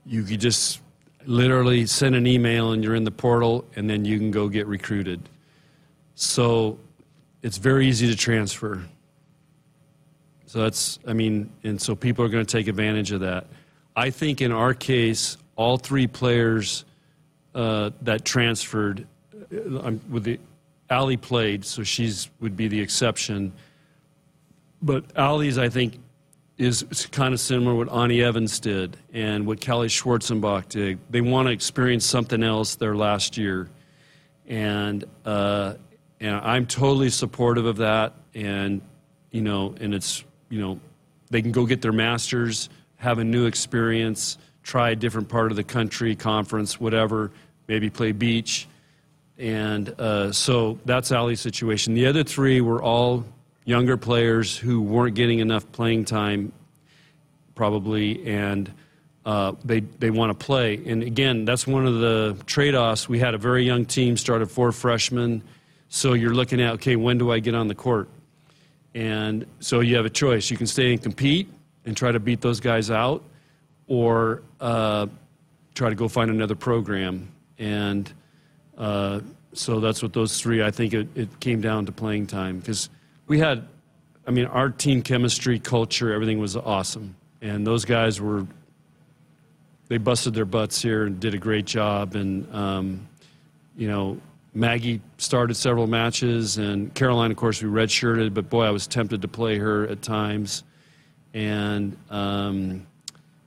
you 0.07 0.23
could 0.23 0.41
just 0.41 0.81
literally 1.27 1.87
send 1.87 2.15
an 2.15 2.27
email 2.27 2.73
and 2.73 2.85
you're 2.85 2.95
in 2.95 3.05
the 3.05 3.11
portal 3.11 3.65
and 3.77 3.89
then 3.89 4.05
you 4.05 4.19
can 4.19 4.31
go 4.31 4.49
get 4.49 4.67
recruited. 4.67 5.29
So 6.15 6.79
it's 7.43 7.59
very 7.59 7.87
easy 7.87 8.07
to 8.07 8.17
transfer. 8.17 8.83
So 10.47 10.61
that's, 10.61 10.99
I 11.07 11.13
mean, 11.13 11.51
and 11.65 11.81
so 11.81 11.97
people 11.97 12.25
are 12.25 12.29
going 12.29 12.45
to 12.45 12.51
take 12.51 12.69
advantage 12.69 13.11
of 13.11 13.21
that. 13.21 13.47
I 13.97 14.11
think 14.11 14.41
in 14.41 14.53
our 14.53 14.75
case, 14.75 15.37
all 15.57 15.77
three 15.77 16.07
players 16.07 16.85
uh, 17.55 17.91
that 18.03 18.25
transferred, 18.25 19.07
uh, 19.53 19.93
with 20.11 20.25
the 20.25 20.39
Allie 20.91 21.17
played, 21.17 21.65
so 21.65 21.83
she's 21.83 22.31
would 22.41 22.57
be 22.57 22.69
the 22.69 22.81
exception. 22.81 23.53
But 24.83 25.05
Allie's, 25.17 25.59
I 25.59 25.69
think, 25.69 25.99
is 26.57 27.09
kind 27.11 27.35
of 27.35 27.41
similar 27.41 27.75
what 27.75 27.93
Ani 27.93 28.23
Evans 28.23 28.61
did 28.61 28.97
and 29.13 29.47
what 29.47 29.65
Callie 29.65 29.89
Schwarzenbach 29.89 30.69
did. 30.69 30.99
They 31.11 31.21
want 31.21 31.49
to 31.49 31.53
experience 31.53 32.07
something 32.07 32.43
else 32.43 32.77
their 32.77 32.95
last 32.95 33.37
year. 33.37 33.69
And, 34.47 35.05
uh, 35.25 35.75
and 36.21 36.37
I'm 36.37 36.67
totally 36.67 37.11
supportive 37.11 37.67
of 37.67 37.79
that. 37.79 38.15
And, 38.35 38.83
you 39.31 39.43
know, 39.43 39.75
and 39.81 39.95
it's, 39.95 40.25
you 40.49 40.61
know, 40.61 40.79
they 41.31 41.43
can 41.43 41.51
go 41.51 41.67
get 41.67 41.83
their 41.83 41.93
master's, 41.93 42.69
have 42.97 43.19
a 43.19 43.25
new 43.25 43.47
experience, 43.47 44.39
try 44.63 44.91
a 44.91 44.97
different 44.97 45.29
part 45.29 45.51
of 45.51 45.57
the 45.57 45.65
country, 45.65 46.15
conference, 46.15 46.79
whatever, 46.79 47.33
maybe 47.67 47.91
play 47.91 48.13
beach. 48.13 48.69
And 49.39 49.89
uh, 49.99 50.31
so 50.31 50.79
that's 50.85 51.11
Allie's 51.11 51.41
situation. 51.41 51.95
The 51.95 52.07
other 52.07 52.23
three 52.23 52.61
were 52.61 52.81
all 52.81 53.25
younger 53.65 53.97
players 53.97 54.57
who 54.57 54.83
weren't 54.83 55.15
getting 55.15 55.39
enough 55.39 55.71
playing 55.73 56.05
time, 56.05 56.53
probably, 57.55 58.27
and 58.27 58.73
uh, 59.25 59.53
they 59.65 59.81
they 59.81 60.11
want 60.11 60.39
to 60.39 60.47
play. 60.47 60.81
And 60.87 61.03
again, 61.03 61.45
that's 61.45 61.67
one 61.67 61.87
of 61.87 62.01
the 62.01 62.37
trade-offs. 62.47 63.09
We 63.09 63.19
had 63.19 63.35
a 63.35 63.39
very 63.39 63.65
young 63.65 63.87
team, 63.87 64.17
started 64.17 64.51
four 64.51 64.71
freshmen, 64.73 65.43
so 65.89 66.13
you're 66.13 66.35
looking 66.35 66.61
at 66.61 66.75
okay, 66.75 66.97
when 66.97 67.19
do 67.19 67.33
I 67.33 67.39
get 67.39 67.55
on 67.55 67.69
the 67.69 67.75
court? 67.75 68.09
And 68.95 69.47
so 69.61 69.81
you 69.81 69.97
have 69.97 70.05
a 70.05 70.11
choice. 70.11 70.51
You 70.51 70.57
can 70.57 70.67
stay 70.67 70.93
and 70.93 71.03
compete 71.03 71.49
and 71.85 71.97
try 71.97 72.13
to 72.13 72.21
beat 72.21 72.41
those 72.41 72.61
guys 72.61 72.91
out, 72.91 73.25
or 73.87 74.43
uh, 74.61 75.07
try 75.75 75.89
to 75.89 75.95
go 75.95 76.07
find 76.07 76.31
another 76.31 76.55
program. 76.55 77.29
And 77.59 78.13
uh, 78.77 79.21
so 79.53 79.81
that's 79.81 80.03
what 80.03 80.13
those 80.13 80.41
three. 80.41 80.63
I 80.63 80.71
think 80.71 80.93
it, 80.93 81.09
it 81.15 81.41
came 81.41 81.61
down 81.61 81.87
to 81.87 81.93
playing 81.93 82.27
time 82.27 82.59
because 82.59 82.89
we 83.27 83.39
had, 83.39 83.67
I 84.27 84.31
mean, 84.31 84.47
our 84.47 84.71
team 84.71 85.03
chemistry, 85.03 85.59
culture, 85.59 86.13
everything 86.13 86.39
was 86.39 86.57
awesome. 86.57 87.17
And 87.41 87.67
those 87.67 87.85
guys 87.85 88.21
were, 88.21 88.47
they 89.89 89.99
busted 89.99 90.35
their 90.35 90.45
butts 90.45 90.81
here 90.81 91.05
and 91.05 91.21
did 91.21 91.35
a 91.35 91.39
great 91.39 91.65
job. 91.65 92.15
And, 92.15 92.53
um, 92.55 93.09
you 93.77 93.89
know, 93.89 94.19
Maggie 94.55 95.01
started 95.19 95.55
several 95.55 95.89
matches, 95.89 96.59
and 96.59 96.95
Caroline, 96.95 97.33
of 97.33 97.37
course, 97.37 97.61
we 97.61 97.69
redshirted, 97.69 98.33
but 98.33 98.49
boy, 98.49 98.65
I 98.65 98.71
was 98.71 98.87
tempted 98.87 99.21
to 99.23 99.29
play 99.29 99.59
her 99.59 99.89
at 99.89 100.01
times. 100.01 100.63
And 101.35 101.97
um, 102.09 102.87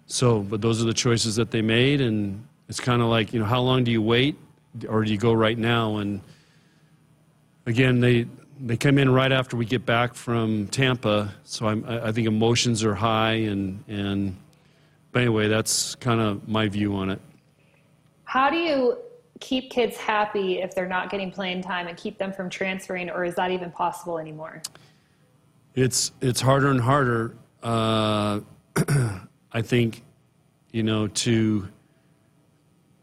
so, 0.07 0.41
but 0.41 0.59
those 0.59 0.81
are 0.81 0.85
the 0.85 0.93
choices 0.93 1.37
that 1.37 1.49
they 1.49 1.61
made, 1.61 2.01
and 2.01 2.45
it's 2.67 2.81
kind 2.81 3.01
of 3.01 3.07
like, 3.07 3.31
you 3.31 3.39
know, 3.39 3.45
how 3.45 3.61
long 3.61 3.85
do 3.85 3.91
you 3.91 4.01
wait, 4.01 4.35
or 4.89 5.05
do 5.05 5.11
you 5.11 5.17
go 5.17 5.31
right 5.31 5.57
now? 5.57 5.97
And 5.97 6.19
again, 7.65 8.01
they 8.01 8.27
they 8.59 8.77
come 8.77 8.97
in 8.97 9.09
right 9.09 9.31
after 9.31 9.55
we 9.57 9.65
get 9.65 9.85
back 9.85 10.13
from 10.13 10.67
Tampa, 10.67 11.33
so 11.43 11.67
I'm, 11.67 11.85
I 11.87 12.11
think 12.11 12.27
emotions 12.27 12.83
are 12.83 12.95
high, 12.95 13.33
and 13.33 13.83
and 13.87 14.35
but 15.11 15.21
anyway, 15.21 15.47
that's 15.47 15.95
kind 15.95 16.19
of 16.19 16.47
my 16.47 16.67
view 16.67 16.95
on 16.95 17.09
it. 17.09 17.21
How 18.23 18.49
do 18.49 18.57
you 18.57 18.97
keep 19.39 19.69
kids 19.69 19.97
happy 19.97 20.59
if 20.61 20.73
they're 20.73 20.87
not 20.87 21.09
getting 21.09 21.31
playing 21.31 21.61
time 21.61 21.87
and 21.87 21.97
keep 21.97 22.17
them 22.17 22.33
from 22.33 22.49
transferring, 22.49 23.09
or 23.09 23.23
is 23.23 23.35
that 23.35 23.51
even 23.51 23.71
possible 23.71 24.17
anymore? 24.17 24.61
It's 25.75 26.11
it's 26.21 26.41
harder 26.41 26.69
and 26.69 26.81
harder. 26.81 27.35
Uh, 27.61 28.41
I 29.51 29.61
think, 29.61 30.03
you 30.71 30.83
know, 30.83 31.07
to 31.07 31.67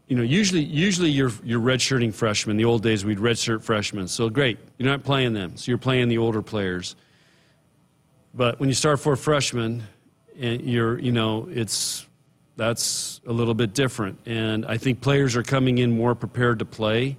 you 0.08 0.16
know, 0.16 0.22
usually, 0.22 0.62
usually 0.62 1.10
you're, 1.10 1.32
you're 1.42 1.60
redshirting 1.60 2.12
freshmen. 2.12 2.56
The 2.56 2.64
old 2.64 2.82
days, 2.82 3.04
we'd 3.04 3.18
redshirt 3.18 3.62
freshmen. 3.62 4.06
So 4.06 4.28
great, 4.28 4.58
you're 4.78 4.88
not 4.88 5.02
playing 5.02 5.32
them. 5.32 5.56
So 5.56 5.70
you're 5.70 5.78
playing 5.78 6.08
the 6.08 6.18
older 6.18 6.42
players. 6.42 6.94
But 8.34 8.60
when 8.60 8.68
you 8.68 8.74
start 8.74 9.00
for 9.00 9.16
freshmen, 9.16 9.84
and 10.38 10.60
eh, 10.60 10.64
you're, 10.64 10.98
you 10.98 11.12
know, 11.12 11.48
it's 11.50 12.06
that's 12.56 13.20
a 13.26 13.32
little 13.32 13.54
bit 13.54 13.74
different. 13.74 14.18
And 14.26 14.66
I 14.66 14.78
think 14.78 15.00
players 15.00 15.36
are 15.36 15.42
coming 15.42 15.78
in 15.78 15.96
more 15.96 16.14
prepared 16.14 16.58
to 16.60 16.64
play. 16.64 17.16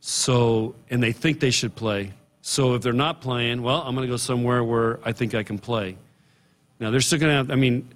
So, 0.00 0.74
and 0.90 1.02
they 1.02 1.12
think 1.12 1.40
they 1.40 1.50
should 1.50 1.74
play. 1.74 2.12
So 2.42 2.74
if 2.74 2.82
they're 2.82 2.92
not 2.92 3.20
playing, 3.20 3.62
well, 3.62 3.82
I'm 3.82 3.94
going 3.94 4.06
to 4.06 4.12
go 4.12 4.16
somewhere 4.16 4.62
where 4.62 5.00
I 5.04 5.12
think 5.12 5.34
I 5.34 5.42
can 5.42 5.58
play. 5.58 5.96
Now 6.78 6.90
they're 6.90 7.00
still 7.00 7.18
going 7.18 7.30
to 7.30 7.36
have. 7.36 7.50
I 7.50 7.56
mean, 7.56 7.88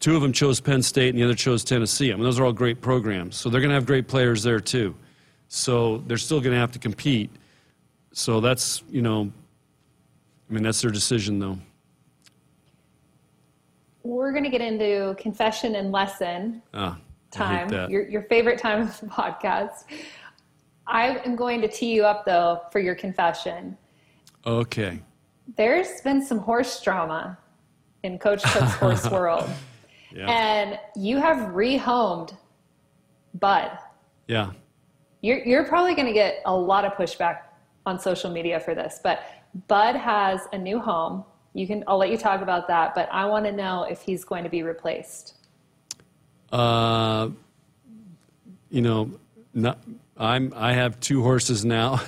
Two 0.00 0.16
of 0.16 0.22
them 0.22 0.32
chose 0.32 0.60
Penn 0.60 0.82
State 0.82 1.10
and 1.10 1.18
the 1.18 1.24
other 1.24 1.34
chose 1.34 1.62
Tennessee. 1.62 2.10
I 2.10 2.14
mean, 2.14 2.24
those 2.24 2.40
are 2.40 2.44
all 2.44 2.52
great 2.54 2.80
programs. 2.80 3.36
So 3.36 3.50
they're 3.50 3.60
going 3.60 3.68
to 3.68 3.74
have 3.74 3.86
great 3.86 4.08
players 4.08 4.42
there 4.42 4.58
too. 4.58 4.94
So 5.48 5.98
they're 6.06 6.16
still 6.16 6.40
going 6.40 6.54
to 6.54 6.58
have 6.58 6.72
to 6.72 6.78
compete. 6.78 7.30
So 8.12 8.40
that's, 8.40 8.82
you 8.88 9.02
know, 9.02 9.30
I 10.48 10.52
mean, 10.52 10.62
that's 10.62 10.80
their 10.80 10.90
decision 10.90 11.38
though. 11.38 11.58
We're 14.02 14.32
going 14.32 14.44
to 14.44 14.50
get 14.50 14.62
into 14.62 15.14
confession 15.18 15.74
and 15.74 15.92
lesson 15.92 16.62
ah, 16.72 16.98
time, 17.30 17.70
your, 17.90 18.08
your 18.08 18.22
favorite 18.22 18.58
time 18.58 18.80
of 18.80 19.00
the 19.00 19.06
podcast. 19.06 19.84
I 20.86 21.18
am 21.18 21.36
going 21.36 21.60
to 21.60 21.68
tee 21.68 21.92
you 21.92 22.04
up 22.04 22.24
though 22.24 22.62
for 22.72 22.80
your 22.80 22.94
confession. 22.94 23.76
Okay. 24.46 25.00
There's 25.56 26.00
been 26.00 26.24
some 26.24 26.38
horse 26.38 26.80
drama 26.80 27.36
in 28.02 28.18
Coach 28.18 28.42
Cook's 28.42 28.74
horse 28.76 29.10
world. 29.10 29.48
And 30.28 30.78
you 30.96 31.18
have 31.18 31.52
rehomed 31.52 32.36
Bud. 33.34 33.78
Yeah. 34.26 34.52
You're, 35.22 35.44
you're 35.44 35.64
probably 35.64 35.94
going 35.94 36.06
to 36.06 36.12
get 36.12 36.42
a 36.46 36.54
lot 36.54 36.84
of 36.84 36.92
pushback 36.94 37.40
on 37.86 37.98
social 37.98 38.30
media 38.30 38.60
for 38.60 38.74
this, 38.74 39.00
but 39.02 39.22
Bud 39.68 39.96
has 39.96 40.40
a 40.52 40.58
new 40.58 40.78
home. 40.78 41.24
You 41.54 41.66
can, 41.66 41.84
I'll 41.86 41.98
let 41.98 42.10
you 42.10 42.16
talk 42.16 42.42
about 42.42 42.68
that, 42.68 42.94
but 42.94 43.08
I 43.12 43.26
want 43.26 43.44
to 43.46 43.52
know 43.52 43.84
if 43.84 44.02
he's 44.02 44.24
going 44.24 44.44
to 44.44 44.50
be 44.50 44.62
replaced. 44.62 45.34
Uh, 46.52 47.30
you 48.70 48.82
know, 48.82 49.10
not, 49.52 49.78
I'm, 50.16 50.52
I 50.56 50.72
have 50.72 51.00
two 51.00 51.22
horses 51.22 51.64
now, 51.64 52.00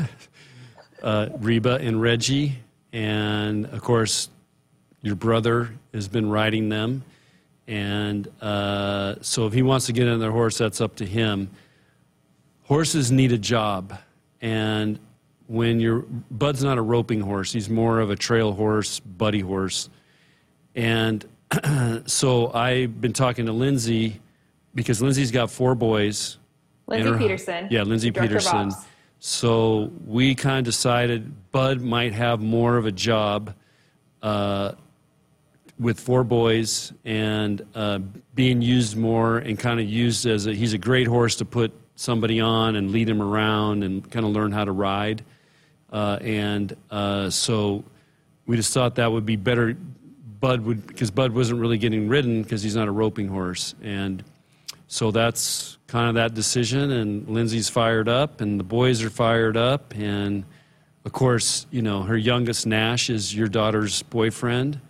uh, 1.03 1.29
Reba 1.39 1.79
and 1.81 2.01
Reggie. 2.01 2.59
And 2.93 3.67
of 3.67 3.81
course, 3.83 4.29
your 5.01 5.17
brother 5.17 5.71
has 5.93 6.09
been 6.09 6.31
riding 6.31 6.69
them. 6.69 7.05
And 7.69 8.29
uh, 8.41 9.17
so 9.21 9.47
if 9.47 9.53
he 9.53 9.63
wants 9.63 9.87
to 9.87 9.93
get 9.93 10.09
on 10.09 10.19
their 10.19 10.33
horse, 10.33 10.59
that's 10.59 10.81
up 10.81 10.97
to 10.97 11.07
him. 11.07 11.51
Horses 12.65 13.11
need 13.13 13.33
a 13.33 13.39
job. 13.39 13.99
And 14.41 14.99
when 15.47 15.81
you're, 15.81 16.01
Bud's 16.31 16.65
not 16.65 16.79
a 16.79 16.83
roping 16.83 17.21
horse, 17.21 17.53
he's 17.53 17.69
more 17.69 18.01
of 18.01 18.11
a 18.11 18.17
trail 18.17 18.53
horse, 18.53 19.01
buddy 19.01 19.41
horse. 19.41 19.89
And 20.75 21.25
so 22.07 22.53
I've 22.53 23.01
been 23.01 23.13
talking 23.13 23.47
to 23.47 23.53
Lindsay 23.53 24.21
because 24.75 25.03
Lindsay's 25.03 25.31
got 25.31 25.51
four 25.51 25.75
boys. 25.75 26.39
Lindsay 26.87 27.11
her- 27.11 27.19
Peterson. 27.19 27.69
Yeah, 27.71 27.83
Lindsay 27.83 28.11
Director 28.11 28.39
Peterson. 28.39 28.73
So 29.21 29.93
we 30.05 30.35
kind 30.35 30.59
of 30.59 30.65
decided 30.65 31.53
Bud 31.53 31.81
might 31.81 32.13
have 32.13 32.41
more 32.41 32.77
of 32.77 32.87
a 32.87 32.93
job 32.93 33.55
uh, 34.21 34.73
with 35.83 36.01
four 36.01 36.25
boys 36.25 36.93
and 37.05 37.67
uh, 37.75 37.99
being 38.35 38.63
used 38.63 38.97
more 38.97 39.39
and 39.39 39.59
kind 39.59 39.81
of 39.81 39.87
used 39.89 40.27
as 40.27 40.47
a, 40.47 40.55
he's 40.55 40.73
a 40.73 40.79
great 40.79 41.07
horse 41.07 41.37
to 41.37 41.45
put 41.45 41.73
somebody 41.97 42.41
on 42.41 42.77
and 42.77 42.91
lead 42.91 43.09
him 43.09 43.21
around 43.21 43.83
and 43.83 44.11
kind 44.11 44.25
of 44.25 44.33
learn 44.33 44.53
how 44.53 44.65
to 44.65 44.73
ride. 44.73 45.25
Uh, 45.93 46.19
and 46.23 46.75
uh, 46.91 47.29
so 47.29 47.85
we 48.47 48.57
just 48.57 48.73
thought 48.73 48.95
that 48.95 49.13
would 49.13 49.27
be 49.27 49.37
better. 49.37 49.77
Bud 50.41 50.63
would 50.63 50.87
because 50.87 51.11
Bud 51.11 51.33
wasn't 51.33 51.61
really 51.61 51.79
getting 51.79 52.09
ridden 52.09 52.43
because 52.43 52.63
he's 52.63 52.75
not 52.75 52.89
a 52.89 52.91
roping 52.91 53.29
horse, 53.29 53.75
and 53.83 54.25
so 54.89 55.11
that's 55.11 55.79
kind 55.87 56.09
of 56.09 56.15
that 56.17 56.35
decision. 56.35 56.91
And 56.91 57.29
Lindsay's 57.29 57.69
fired 57.69 58.09
up, 58.09 58.41
and 58.41 58.59
the 58.59 58.65
boys 58.65 59.03
are 59.03 59.11
fired 59.11 59.57
up, 59.57 59.95
and 59.95 60.45
of 61.05 61.13
course, 61.13 61.67
you 61.71 61.83
know 61.83 62.03
her 62.03 62.17
youngest 62.17 62.67
Nash 62.67 63.11
is 63.11 63.35
your 63.35 63.49
daughter's 63.49 64.03
boyfriend, 64.03 64.81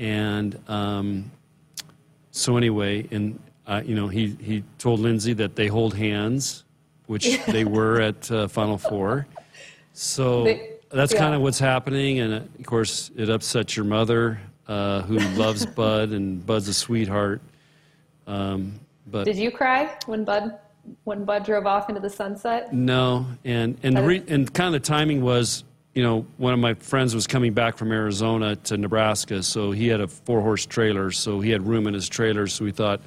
and 0.00 0.58
um, 0.68 1.30
so 2.32 2.56
anyway, 2.56 3.06
and 3.10 3.38
uh, 3.66 3.82
you 3.84 3.94
know 3.94 4.08
he 4.08 4.36
he 4.40 4.64
told 4.78 4.98
Lindsay 5.00 5.34
that 5.34 5.54
they 5.54 5.66
hold 5.68 5.94
hands, 5.94 6.64
which 7.06 7.38
they 7.46 7.64
were 7.64 8.00
at 8.00 8.28
uh, 8.32 8.48
Final 8.48 8.78
Four. 8.78 9.26
So 9.92 10.44
They- 10.44 10.66
that's 10.92 11.12
yeah. 11.12 11.20
kind 11.20 11.34
of 11.36 11.42
what's 11.42 11.58
happening, 11.60 12.18
and 12.18 12.34
uh, 12.34 12.40
of 12.58 12.66
course, 12.66 13.12
it 13.16 13.30
upsets 13.30 13.76
your 13.76 13.84
mother, 13.84 14.40
uh, 14.66 15.02
who 15.02 15.18
loves 15.36 15.64
Bud, 15.64 16.10
and 16.10 16.44
Bud's 16.44 16.66
a 16.66 16.74
sweetheart. 16.74 17.40
Um, 18.26 18.80
but 19.06 19.24
Did 19.24 19.36
you 19.36 19.52
cry 19.52 19.96
when 20.06 20.24
Bud 20.24 20.58
when 21.04 21.24
Bud 21.24 21.44
drove 21.44 21.66
off 21.66 21.88
into 21.90 22.00
the 22.00 22.10
sunset? 22.10 22.72
no, 22.72 23.26
and 23.44 23.76
and 23.84 23.96
the 23.96 24.02
re- 24.02 24.24
and 24.28 24.52
kind 24.52 24.74
of 24.74 24.82
the 24.82 24.86
timing 24.88 25.20
was, 25.22 25.62
you 25.94 26.02
know, 26.02 26.24
one 26.36 26.52
of 26.52 26.60
my 26.60 26.74
friends 26.74 27.14
was 27.14 27.26
coming 27.26 27.52
back 27.52 27.76
from 27.76 27.90
Arizona 27.90 28.56
to 28.56 28.76
Nebraska, 28.76 29.42
so 29.42 29.72
he 29.72 29.88
had 29.88 30.00
a 30.00 30.06
four 30.06 30.40
horse 30.40 30.66
trailer, 30.66 31.10
so 31.10 31.40
he 31.40 31.50
had 31.50 31.66
room 31.66 31.86
in 31.86 31.94
his 31.94 32.08
trailer. 32.08 32.46
So 32.46 32.64
we 32.64 32.70
thought, 32.70 33.00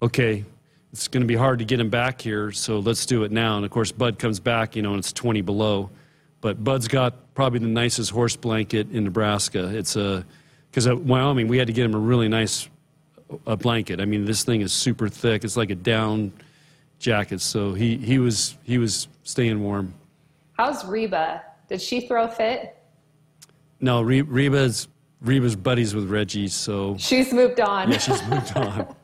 okay, 0.00 0.44
it's 0.92 1.08
going 1.08 1.22
to 1.22 1.26
be 1.26 1.34
hard 1.34 1.58
to 1.58 1.64
get 1.64 1.80
him 1.80 1.90
back 1.90 2.20
here, 2.20 2.50
so 2.52 2.78
let's 2.78 3.04
do 3.04 3.24
it 3.24 3.32
now. 3.32 3.56
And 3.56 3.64
of 3.64 3.70
course, 3.70 3.92
Bud 3.92 4.18
comes 4.18 4.40
back, 4.40 4.74
you 4.74 4.82
know, 4.82 4.90
and 4.90 5.00
it's 5.00 5.12
20 5.12 5.42
below, 5.42 5.90
but 6.40 6.62
Bud's 6.64 6.88
got 6.88 7.34
probably 7.34 7.58
the 7.58 7.66
nicest 7.66 8.10
horse 8.10 8.36
blanket 8.36 8.90
in 8.90 9.04
Nebraska. 9.04 9.76
It's 9.76 9.96
a 9.96 10.24
because 10.70 10.86
at 10.86 10.98
Wyoming 10.98 11.48
we 11.48 11.58
had 11.58 11.66
to 11.66 11.72
get 11.72 11.84
him 11.84 11.94
a 11.94 11.98
really 11.98 12.28
nice 12.28 12.68
a 13.46 13.56
blanket. 13.56 14.00
I 14.00 14.04
mean, 14.04 14.24
this 14.24 14.44
thing 14.44 14.60
is 14.60 14.72
super 14.72 15.08
thick. 15.08 15.44
It's 15.44 15.56
like 15.56 15.70
a 15.70 15.74
down 15.74 16.32
jacket. 16.98 17.40
So 17.40 17.74
he, 17.74 17.96
he 17.96 18.18
was 18.18 18.56
he 18.64 18.78
was 18.78 19.08
staying 19.24 19.62
warm. 19.62 19.94
How's 20.54 20.84
Reba? 20.84 21.42
Did 21.68 21.80
she 21.80 22.06
throw 22.06 22.24
a 22.24 22.28
fit? 22.28 22.76
No, 23.80 24.02
Re- 24.02 24.22
Reba's 24.22 24.88
Reba's 25.20 25.56
buddies 25.56 25.94
with 25.94 26.10
Reggie, 26.10 26.48
so 26.48 26.96
She's 26.98 27.32
moved 27.32 27.58
on. 27.60 27.90
yeah, 27.90 27.98
she's 27.98 28.22
moved 28.28 28.56
on. 28.56 28.94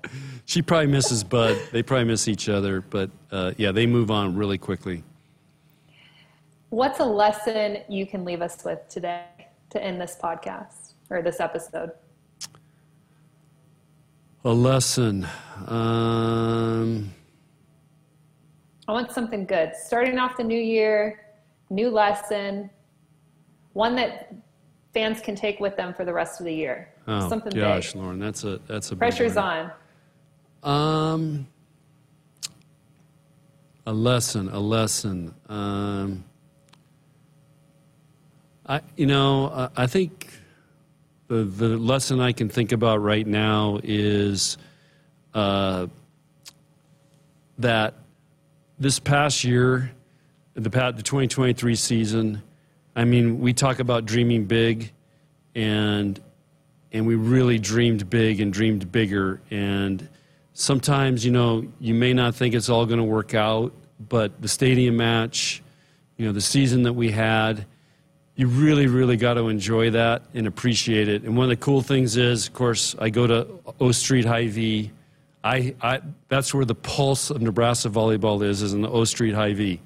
She 0.45 0.61
probably 0.63 0.89
misses 0.89 1.25
Bud. 1.25 1.57
They 1.73 1.83
probably 1.83 2.05
miss 2.05 2.29
each 2.29 2.49
other, 2.49 2.81
but 2.83 3.11
uh, 3.31 3.53
yeah, 3.57 3.73
they 3.73 3.87
move 3.87 4.11
on 4.11 4.35
really 4.37 4.59
quickly. 4.59 5.03
What's 6.71 7.01
a 7.01 7.05
lesson 7.05 7.79
you 7.89 8.05
can 8.07 8.25
leave 8.25 8.43
us 8.43 8.65
with 8.65 8.81
today 8.89 9.25
to 9.71 9.83
end 9.83 10.01
this 10.01 10.17
podcast 10.23 10.93
or 11.09 11.23
this 11.23 11.41
episode? 11.41 11.93
A 14.45 14.51
lesson. 14.53 15.27
Um, 15.67 17.11
I 18.89 18.93
want 18.93 19.13
something 19.13 19.47
good. 19.47 19.73
Starting 19.77 20.19
off 20.19 20.37
the 20.37 20.45
new 20.45 20.59
year, 20.61 21.21
new 21.71 21.89
lesson, 21.89 22.69
one 23.73 23.95
that 23.97 24.35
fans 24.93 25.21
can 25.21 25.35
take 25.35 25.61
with 25.61 25.77
them 25.77 25.95
for 25.95 26.05
the 26.05 26.13
rest 26.13 26.41
of 26.41 26.47
the 26.47 26.53
year. 26.55 26.93
oh 27.07 27.29
something 27.29 27.53
gosh, 27.53 27.93
big. 27.93 28.03
Lauren, 28.03 28.19
that's 28.19 28.45
a 28.45 28.61
that's 28.67 28.91
a 28.91 28.97
Pressure's 28.97 29.37
on. 29.37 29.71
Um, 30.63 31.47
a 33.87 33.93
lesson, 33.93 34.49
a 34.51 34.61
lesson. 34.61 35.35
Um, 35.49 36.25
I, 38.67 38.81
you 38.97 39.07
know, 39.07 39.49
I, 39.49 39.85
I 39.85 39.87
think 39.87 40.33
the 41.29 41.45
the 41.45 41.69
lesson 41.77 42.21
I 42.21 42.33
can 42.33 42.49
think 42.49 42.73
about 42.73 43.03
right 43.03 43.27
now 43.27 43.81
is 43.83 44.59
uh, 45.33 45.87
that 47.59 47.95
this 48.79 48.99
past 48.99 49.45
year, 49.45 49.93
the 50.55 50.69
the 50.69 51.03
2023 51.03 51.75
season. 51.75 52.43
I 52.97 53.05
mean, 53.05 53.41
we 53.41 53.53
talk 53.53 53.79
about 53.79 54.05
dreaming 54.05 54.47
big, 54.47 54.93
and 55.55 56.21
and 56.93 57.07
we 57.07 57.15
really 57.15 57.59
dreamed 57.59 58.11
big 58.11 58.41
and 58.41 58.53
dreamed 58.53 58.91
bigger. 58.91 59.41
And 59.51 60.09
sometimes, 60.55 61.25
you 61.25 61.31
know, 61.31 61.67
you 61.79 61.95
may 61.95 62.13
not 62.13 62.35
think 62.35 62.55
it's 62.55 62.69
all 62.69 62.87
going 62.87 62.99
to 62.99 63.05
work 63.05 63.35
out, 63.35 63.73
but 64.09 64.41
the 64.43 64.49
stadium 64.49 64.97
match, 64.97 65.63
you 66.17 66.27
know, 66.27 66.33
the 66.33 66.41
season 66.41 66.83
that 66.83 66.95
we 66.95 67.11
had, 67.11 67.65
you 68.35 68.49
really, 68.49 68.87
really 68.87 69.17
got 69.17 69.35
to 69.35 69.49
enjoy 69.49 69.91
that 69.91 70.23
and 70.35 70.47
appreciate 70.47 71.09
it. 71.09 71.23
And 71.23 71.37
one 71.37 71.45
of 71.45 71.51
the 71.51 71.65
cool 71.65 71.83
things 71.83 72.17
is, 72.17 72.49
of 72.49 72.55
course, 72.55 72.97
I 72.99 73.11
go 73.11 73.27
to 73.27 73.47
O 73.81 73.93
Street 73.93 74.25
Hy-Vee. 74.25 74.91
I, 75.45 75.75
I, 75.81 76.01
that's 76.29 76.53
where 76.53 76.65
the 76.65 76.75
pulse 76.75 77.31
of 77.31 77.41
Nebraska 77.41 77.89
volleyball 77.89 78.43
is, 78.43 78.63
is 78.63 78.73
in 78.73 78.83
the 78.83 78.91
O 78.91 79.05
Street 79.05 79.35
Hy-Vee. 79.35 79.81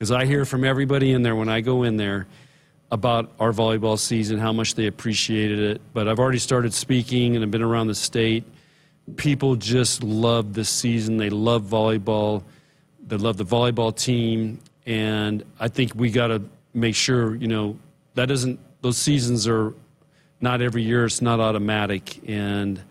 Because 0.00 0.12
I 0.12 0.24
hear 0.24 0.46
from 0.46 0.64
everybody 0.64 1.12
in 1.12 1.22
there 1.22 1.36
when 1.36 1.50
I 1.50 1.60
go 1.60 1.82
in 1.82 1.98
there 1.98 2.26
about 2.90 3.32
our 3.38 3.52
volleyball 3.52 3.98
season, 3.98 4.38
how 4.38 4.50
much 4.50 4.74
they 4.74 4.86
appreciated 4.86 5.58
it. 5.58 5.82
But 5.92 6.08
I've 6.08 6.18
already 6.18 6.38
started 6.38 6.72
speaking 6.72 7.36
and 7.36 7.44
I've 7.44 7.50
been 7.50 7.60
around 7.60 7.88
the 7.88 7.94
state. 7.94 8.44
People 9.16 9.56
just 9.56 10.02
love 10.02 10.54
this 10.54 10.70
season. 10.70 11.18
They 11.18 11.28
love 11.28 11.64
volleyball. 11.64 12.42
They 13.08 13.18
love 13.18 13.36
the 13.36 13.44
volleyball 13.44 13.94
team. 13.94 14.60
And 14.86 15.44
I 15.60 15.68
think 15.68 15.92
we 15.94 16.10
got 16.10 16.28
to 16.28 16.42
make 16.72 16.94
sure, 16.94 17.34
you 17.34 17.48
know, 17.48 17.78
that 18.14 18.24
doesn't, 18.24 18.58
those 18.80 18.96
seasons 18.96 19.46
are 19.46 19.74
not 20.40 20.62
every 20.62 20.82
year, 20.82 21.04
it's 21.04 21.20
not 21.20 21.40
automatic. 21.40 22.26
And 22.26 22.82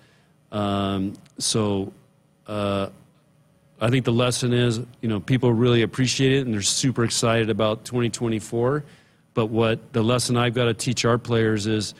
um, 0.51 1.13
so 1.39 1.91
uh, 2.45 2.89
I 3.81 3.89
think 3.89 4.05
the 4.05 4.11
lesson 4.11 4.51
is, 4.51 4.81
you 5.01 5.07
know, 5.07 5.19
people 5.19 5.53
really 5.53 5.81
appreciate 5.81 6.33
it 6.33 6.45
and 6.45 6.53
they're 6.53 6.61
super 6.61 7.03
excited 7.03 7.49
about 7.49 7.85
2024. 7.85 8.83
But 9.33 9.45
what 9.47 9.93
the 9.93 10.03
lesson 10.03 10.35
I've 10.35 10.53
got 10.53 10.65
to 10.65 10.73
teach 10.73 11.05
our 11.05 11.17
players 11.17 11.65
is 11.65 11.93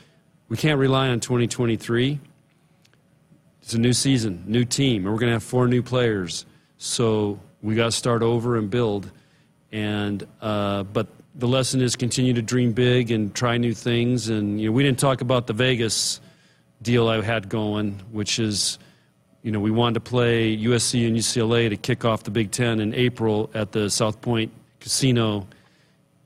we 0.48 0.56
can't 0.56 0.78
rely 0.78 1.08
on 1.08 1.20
2023. 1.20 2.20
It's 3.62 3.74
a 3.74 3.78
new 3.78 3.92
season, 3.92 4.44
new 4.46 4.64
team, 4.64 5.04
and 5.04 5.12
we're 5.12 5.20
going 5.20 5.30
to 5.30 5.34
have 5.34 5.42
four 5.42 5.68
new 5.68 5.82
players. 5.82 6.44
So 6.76 7.38
we 7.62 7.74
got 7.74 7.86
to 7.86 7.92
start 7.92 8.22
over 8.22 8.56
and 8.56 8.68
build. 8.68 9.10
And 9.72 10.26
uh, 10.40 10.82
but 10.82 11.06
the 11.34 11.48
lesson 11.48 11.80
is 11.80 11.96
continue 11.96 12.34
to 12.34 12.42
dream 12.42 12.72
big 12.72 13.10
and 13.10 13.34
try 13.34 13.56
new 13.56 13.72
things. 13.72 14.28
And 14.28 14.60
you 14.60 14.68
know, 14.68 14.72
we 14.72 14.82
didn't 14.82 14.98
talk 14.98 15.20
about 15.20 15.46
the 15.46 15.52
Vegas 15.52 16.20
deal 16.82 17.08
I 17.08 17.22
had 17.22 17.48
going, 17.48 18.00
which 18.10 18.38
is, 18.38 18.78
you 19.42 19.50
know, 19.50 19.60
we 19.60 19.70
wanted 19.70 19.94
to 19.94 20.00
play 20.00 20.56
USC 20.56 21.06
and 21.06 21.16
UCLA 21.16 21.70
to 21.70 21.76
kick 21.76 22.04
off 22.04 22.24
the 22.24 22.30
Big 22.30 22.50
Ten 22.50 22.80
in 22.80 22.94
April 22.94 23.50
at 23.54 23.72
the 23.72 23.88
South 23.88 24.20
Point 24.20 24.52
Casino 24.80 25.46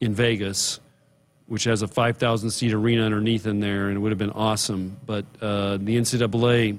in 0.00 0.14
Vegas, 0.14 0.81
which 1.46 1.64
has 1.64 1.83
a 1.83 1.88
5,000 1.88 2.50
seat 2.50 2.72
arena 2.72 3.05
underneath 3.05 3.46
in 3.46 3.61
there, 3.61 3.88
and 3.88 3.96
it 3.96 4.00
would 4.00 4.11
have 4.11 4.18
been 4.18 4.31
awesome. 4.31 4.96
But 5.07 5.24
uh, 5.40 5.77
the 5.77 5.96
NCAA 5.96 6.79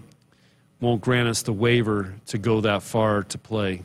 won't 0.82 1.02
grant 1.02 1.30
us 1.30 1.42
the 1.44 1.54
waiver 1.54 2.14
to 2.28 2.38
go 2.38 2.62
that 2.62 2.84
far 2.84 3.24
to 3.24 3.38
play. 3.38 3.84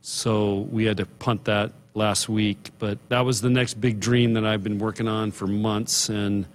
so 0.00 0.66
we 0.70 0.84
had 0.84 0.98
to 0.98 1.06
punt 1.06 1.44
that 1.44 1.72
last 1.94 2.28
week. 2.28 2.70
But 2.78 2.98
that 3.08 3.20
was 3.20 3.40
the 3.40 3.50
next 3.50 3.74
big 3.74 4.00
dream 4.00 4.34
that 4.34 4.44
I've 4.44 4.62
been 4.62 4.78
working 4.78 5.08
on 5.08 5.30
for 5.30 5.46
months. 5.46 6.08
And 6.08 6.46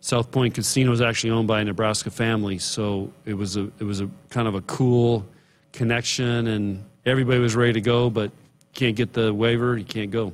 South 0.00 0.30
Point 0.30 0.54
Casino 0.54 0.92
is 0.92 1.00
actually 1.00 1.30
owned 1.30 1.48
by 1.48 1.60
a 1.60 1.64
Nebraska 1.64 2.10
family, 2.10 2.58
so 2.58 3.12
it 3.24 3.34
was 3.34 3.56
a 3.56 3.70
it 3.78 3.84
was 3.84 4.00
a 4.00 4.08
kind 4.30 4.48
of 4.48 4.54
a 4.54 4.60
cool 4.62 5.26
connection, 5.72 6.46
and 6.46 6.84
everybody 7.04 7.40
was 7.40 7.56
ready 7.56 7.72
to 7.74 7.80
go, 7.80 8.08
but 8.10 8.30
can't 8.74 8.96
get 8.96 9.12
the 9.12 9.32
waiver, 9.34 9.76
you 9.76 9.84
can't 9.84 10.10
go. 10.10 10.32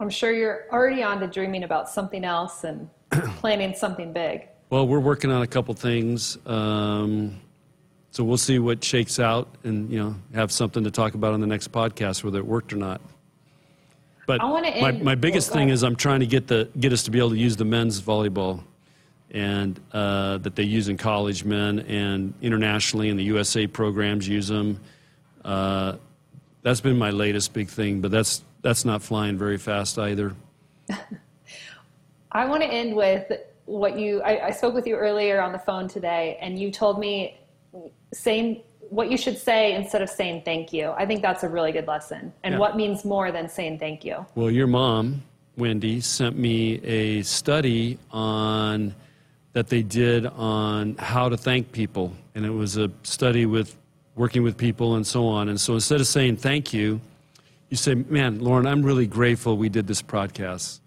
I'm 0.00 0.10
sure 0.10 0.32
you're 0.32 0.64
already 0.72 1.02
on 1.02 1.20
to 1.20 1.26
dreaming 1.26 1.62
about 1.62 1.88
something 1.88 2.24
else 2.24 2.64
and 2.64 2.88
planning 3.10 3.74
something 3.74 4.12
big. 4.12 4.48
Well, 4.70 4.88
we're 4.88 4.98
working 4.98 5.30
on 5.30 5.42
a 5.42 5.46
couple 5.46 5.74
things. 5.74 6.36
Um, 6.46 7.40
so 8.10 8.24
we'll 8.24 8.36
see 8.36 8.58
what 8.58 8.82
shakes 8.82 9.20
out 9.20 9.48
and, 9.64 9.90
you 9.90 9.98
know, 9.98 10.16
have 10.34 10.50
something 10.52 10.84
to 10.84 10.90
talk 10.90 11.14
about 11.14 11.34
on 11.34 11.40
the 11.40 11.46
next 11.46 11.70
podcast, 11.70 12.24
whether 12.24 12.38
it 12.38 12.46
worked 12.46 12.72
or 12.72 12.76
not. 12.76 13.00
But 14.26 14.40
my, 14.40 14.92
my 14.92 15.14
biggest 15.14 15.50
thing 15.50 15.64
ahead. 15.64 15.74
is 15.74 15.82
I'm 15.82 15.96
trying 15.96 16.20
to 16.20 16.26
get, 16.26 16.46
the, 16.46 16.68
get 16.78 16.92
us 16.92 17.02
to 17.04 17.10
be 17.10 17.18
able 17.18 17.30
to 17.30 17.36
use 17.36 17.56
the 17.56 17.64
men's 17.64 18.00
volleyball 18.00 18.62
and 19.30 19.78
uh, 19.92 20.38
that 20.38 20.54
they 20.54 20.62
use 20.62 20.88
in 20.88 20.96
college 20.96 21.44
men 21.44 21.80
and 21.80 22.32
internationally 22.40 23.10
and 23.10 23.18
the 23.18 23.24
USA 23.24 23.66
programs 23.66 24.26
use 24.26 24.48
them. 24.48 24.80
Uh, 25.44 25.96
that's 26.62 26.80
been 26.80 26.96
my 26.96 27.10
latest 27.10 27.52
big 27.52 27.68
thing, 27.68 28.00
but 28.00 28.10
that's, 28.10 28.42
that's 28.62 28.84
not 28.84 29.02
flying 29.02 29.36
very 29.36 29.58
fast 29.58 29.98
either. 29.98 30.34
I 32.32 32.46
want 32.46 32.62
to 32.62 32.68
end 32.68 32.96
with 32.96 33.30
what 33.66 33.98
you, 33.98 34.22
I, 34.22 34.46
I 34.46 34.50
spoke 34.50 34.74
with 34.74 34.86
you 34.86 34.96
earlier 34.96 35.40
on 35.42 35.52
the 35.52 35.58
phone 35.58 35.88
today, 35.88 36.38
and 36.40 36.58
you 36.58 36.70
told 36.70 36.98
me 36.98 37.38
saying 38.12 38.62
what 38.94 39.10
you 39.10 39.16
should 39.16 39.36
say 39.36 39.74
instead 39.74 40.02
of 40.02 40.08
saying 40.08 40.42
thank 40.44 40.72
you. 40.72 40.90
I 40.96 41.04
think 41.04 41.20
that's 41.20 41.42
a 41.42 41.48
really 41.48 41.72
good 41.72 41.88
lesson. 41.88 42.32
And 42.44 42.54
Yeah. 42.54 42.58
what 42.60 42.76
means 42.76 43.04
more 43.04 43.32
than 43.32 43.48
saying 43.48 43.80
thank 43.80 44.04
you? 44.04 44.24
Well, 44.36 44.50
your 44.52 44.68
mom, 44.68 45.22
Wendy, 45.56 46.00
sent 46.00 46.38
me 46.38 46.80
a 46.84 47.22
study 47.22 47.98
on 48.12 48.94
that 49.52 49.68
they 49.68 49.82
did 49.82 50.26
on 50.26 50.94
how 50.98 51.28
to 51.28 51.36
thank 51.36 51.72
people, 51.72 52.12
and 52.36 52.46
it 52.46 52.50
was 52.50 52.76
a 52.76 52.88
study 53.02 53.46
with 53.46 53.76
working 54.14 54.44
with 54.44 54.56
people 54.56 54.94
and 54.94 55.04
so 55.04 55.26
on. 55.26 55.48
And 55.48 55.60
so 55.60 55.74
instead 55.74 56.00
of 56.00 56.06
saying 56.06 56.36
thank 56.36 56.72
you, 56.72 57.00
you 57.70 57.76
say, 57.76 57.94
"Man, 57.94 58.38
Lauren, 58.38 58.64
I'm 58.66 58.82
really 58.82 59.08
grateful 59.08 59.56
we 59.56 59.68
did 59.68 59.88
this 59.88 60.02
podcast." 60.02 60.78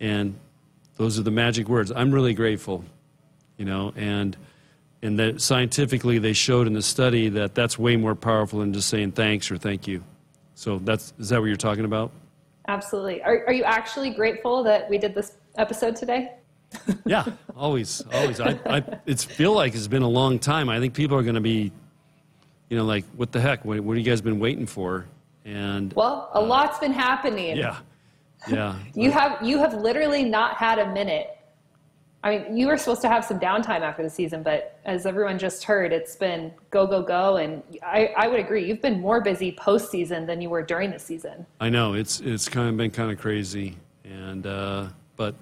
And 0.00 0.34
those 0.98 1.18
are 1.18 1.22
the 1.22 1.30
magic 1.30 1.66
words. 1.68 1.90
I'm 1.94 2.12
really 2.12 2.34
grateful, 2.34 2.84
you 3.56 3.64
know, 3.64 3.94
and 3.96 4.36
and 5.02 5.18
that 5.18 5.40
scientifically 5.40 6.18
they 6.18 6.32
showed 6.32 6.66
in 6.66 6.72
the 6.72 6.82
study 6.82 7.28
that 7.30 7.54
that's 7.54 7.78
way 7.78 7.96
more 7.96 8.14
powerful 8.14 8.60
than 8.60 8.72
just 8.72 8.88
saying 8.88 9.12
thanks 9.12 9.50
or 9.50 9.58
thank 9.58 9.86
you. 9.88 10.02
So 10.54 10.78
that's 10.78 11.12
is 11.18 11.28
that 11.30 11.40
what 11.40 11.46
you're 11.46 11.56
talking 11.56 11.84
about? 11.84 12.12
Absolutely. 12.68 13.22
Are, 13.22 13.44
are 13.48 13.52
you 13.52 13.64
actually 13.64 14.10
grateful 14.10 14.62
that 14.62 14.88
we 14.88 14.96
did 14.98 15.14
this 15.14 15.32
episode 15.58 15.96
today? 15.96 16.32
Yeah, 17.04 17.26
always, 17.54 18.02
always. 18.14 18.40
I, 18.40 18.58
I 18.64 18.82
it's 19.04 19.24
feel 19.24 19.52
like 19.52 19.74
it's 19.74 19.88
been 19.88 20.02
a 20.02 20.08
long 20.08 20.38
time. 20.38 20.70
I 20.70 20.80
think 20.80 20.94
people 20.94 21.18
are 21.18 21.22
going 21.22 21.34
to 21.34 21.40
be, 21.42 21.70
you 22.70 22.76
know, 22.78 22.84
like, 22.86 23.04
what 23.14 23.30
the 23.30 23.40
heck? 23.42 23.62
What, 23.66 23.78
what 23.80 23.96
have 23.98 24.06
you 24.06 24.10
guys 24.10 24.22
been 24.22 24.38
waiting 24.38 24.64
for? 24.64 25.04
And 25.44 25.92
Well, 25.92 26.30
a 26.34 26.38
uh, 26.38 26.42
lot's 26.42 26.78
been 26.78 26.92
happening. 26.94 27.58
yeah, 27.58 27.76
yeah. 28.48 28.76
You 28.94 29.10
have 29.10 29.42
you 29.42 29.58
have 29.58 29.74
literally 29.74 30.24
not 30.24 30.56
had 30.56 30.78
a 30.78 30.90
minute. 30.94 31.36
I 32.24 32.38
mean, 32.38 32.56
you 32.56 32.68
were 32.68 32.76
supposed 32.76 33.02
to 33.02 33.08
have 33.08 33.24
some 33.24 33.40
downtime 33.40 33.80
after 33.80 34.02
the 34.02 34.10
season, 34.10 34.44
but 34.44 34.78
as 34.84 35.06
everyone 35.06 35.40
just 35.40 35.64
heard, 35.64 35.92
it's 35.92 36.14
been 36.14 36.52
go 36.70 36.86
go 36.86 37.02
go. 37.02 37.38
And 37.38 37.62
I, 37.82 38.14
I 38.16 38.28
would 38.28 38.38
agree, 38.38 38.64
you've 38.64 38.80
been 38.80 39.00
more 39.00 39.20
busy 39.20 39.52
postseason 39.52 40.24
than 40.26 40.40
you 40.40 40.48
were 40.48 40.62
during 40.62 40.92
the 40.92 41.00
season. 41.00 41.44
I 41.60 41.68
know 41.68 41.94
it's 41.94 42.20
it's 42.20 42.48
kind 42.48 42.68
of 42.68 42.76
been 42.76 42.92
kind 42.92 43.10
of 43.10 43.18
crazy, 43.18 43.76
and 44.04 44.46
uh, 44.46 44.88
but 45.16 45.34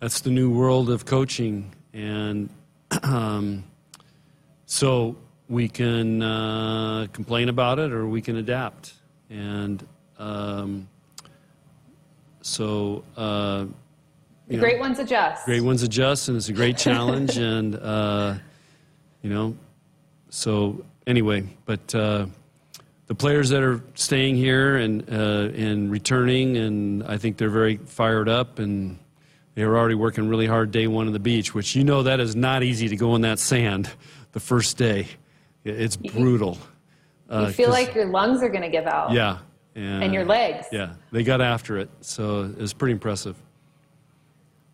that's 0.00 0.20
the 0.20 0.30
new 0.30 0.50
world 0.50 0.88
of 0.88 1.04
coaching, 1.04 1.70
and 1.92 2.48
um, 3.02 3.62
so 4.64 5.16
we 5.50 5.68
can 5.68 6.22
uh, 6.22 7.08
complain 7.12 7.50
about 7.50 7.78
it 7.78 7.92
or 7.92 8.08
we 8.08 8.22
can 8.22 8.36
adapt, 8.36 8.94
and 9.28 9.86
um, 10.18 10.88
so. 12.40 13.04
Uh, 13.18 13.66
The 14.46 14.54
you 14.54 14.60
know, 14.60 14.64
great 14.66 14.78
ones 14.80 14.98
adjust. 14.98 15.44
great 15.46 15.62
ones 15.62 15.82
adjust, 15.82 16.28
and 16.28 16.36
it's 16.36 16.48
a 16.48 16.52
great 16.52 16.76
challenge, 16.76 17.36
and 17.38 17.76
uh, 17.76 18.34
you 19.22 19.30
know, 19.30 19.56
so 20.28 20.84
anyway, 21.06 21.44
but 21.64 21.94
uh, 21.94 22.26
the 23.06 23.14
players 23.14 23.48
that 23.50 23.62
are 23.62 23.82
staying 23.94 24.36
here 24.36 24.76
and 24.76 25.08
uh, 25.10 25.48
and 25.54 25.90
returning, 25.90 26.56
and 26.58 27.04
I 27.04 27.16
think 27.16 27.38
they're 27.38 27.48
very 27.48 27.76
fired 27.78 28.28
up, 28.28 28.58
and 28.58 28.98
they 29.54 29.64
were 29.64 29.78
already 29.78 29.94
working 29.94 30.28
really 30.28 30.46
hard 30.46 30.70
day 30.72 30.88
one 30.88 31.06
on 31.06 31.12
the 31.14 31.18
beach, 31.18 31.54
which 31.54 31.74
you 31.74 31.84
know 31.84 32.02
that 32.02 32.20
is 32.20 32.36
not 32.36 32.62
easy 32.62 32.88
to 32.88 32.96
go 32.96 33.14
in 33.14 33.22
that 33.22 33.38
sand 33.38 33.88
the 34.32 34.40
first 34.40 34.76
day. 34.76 35.06
It's 35.64 35.96
brutal. 35.96 36.58
you 37.30 37.36
Uh, 37.36 37.46
feel 37.50 37.66
'cause- 37.68 37.72
like 37.72 37.94
your 37.94 38.04
lungs 38.06 38.42
are 38.42 38.50
going 38.50 38.60
to 38.62 38.68
give 38.68 38.86
out. 38.86 39.12
yeah, 39.12 39.38
And, 39.74 40.04
And 40.04 40.12
your 40.12 40.26
legs. 40.26 40.66
Yeah, 40.70 40.90
they 41.12 41.22
got 41.22 41.40
after 41.40 41.78
it, 41.78 41.88
so 42.02 42.42
it 42.42 42.58
was 42.58 42.74
pretty 42.74 42.92
impressive. 42.92 43.36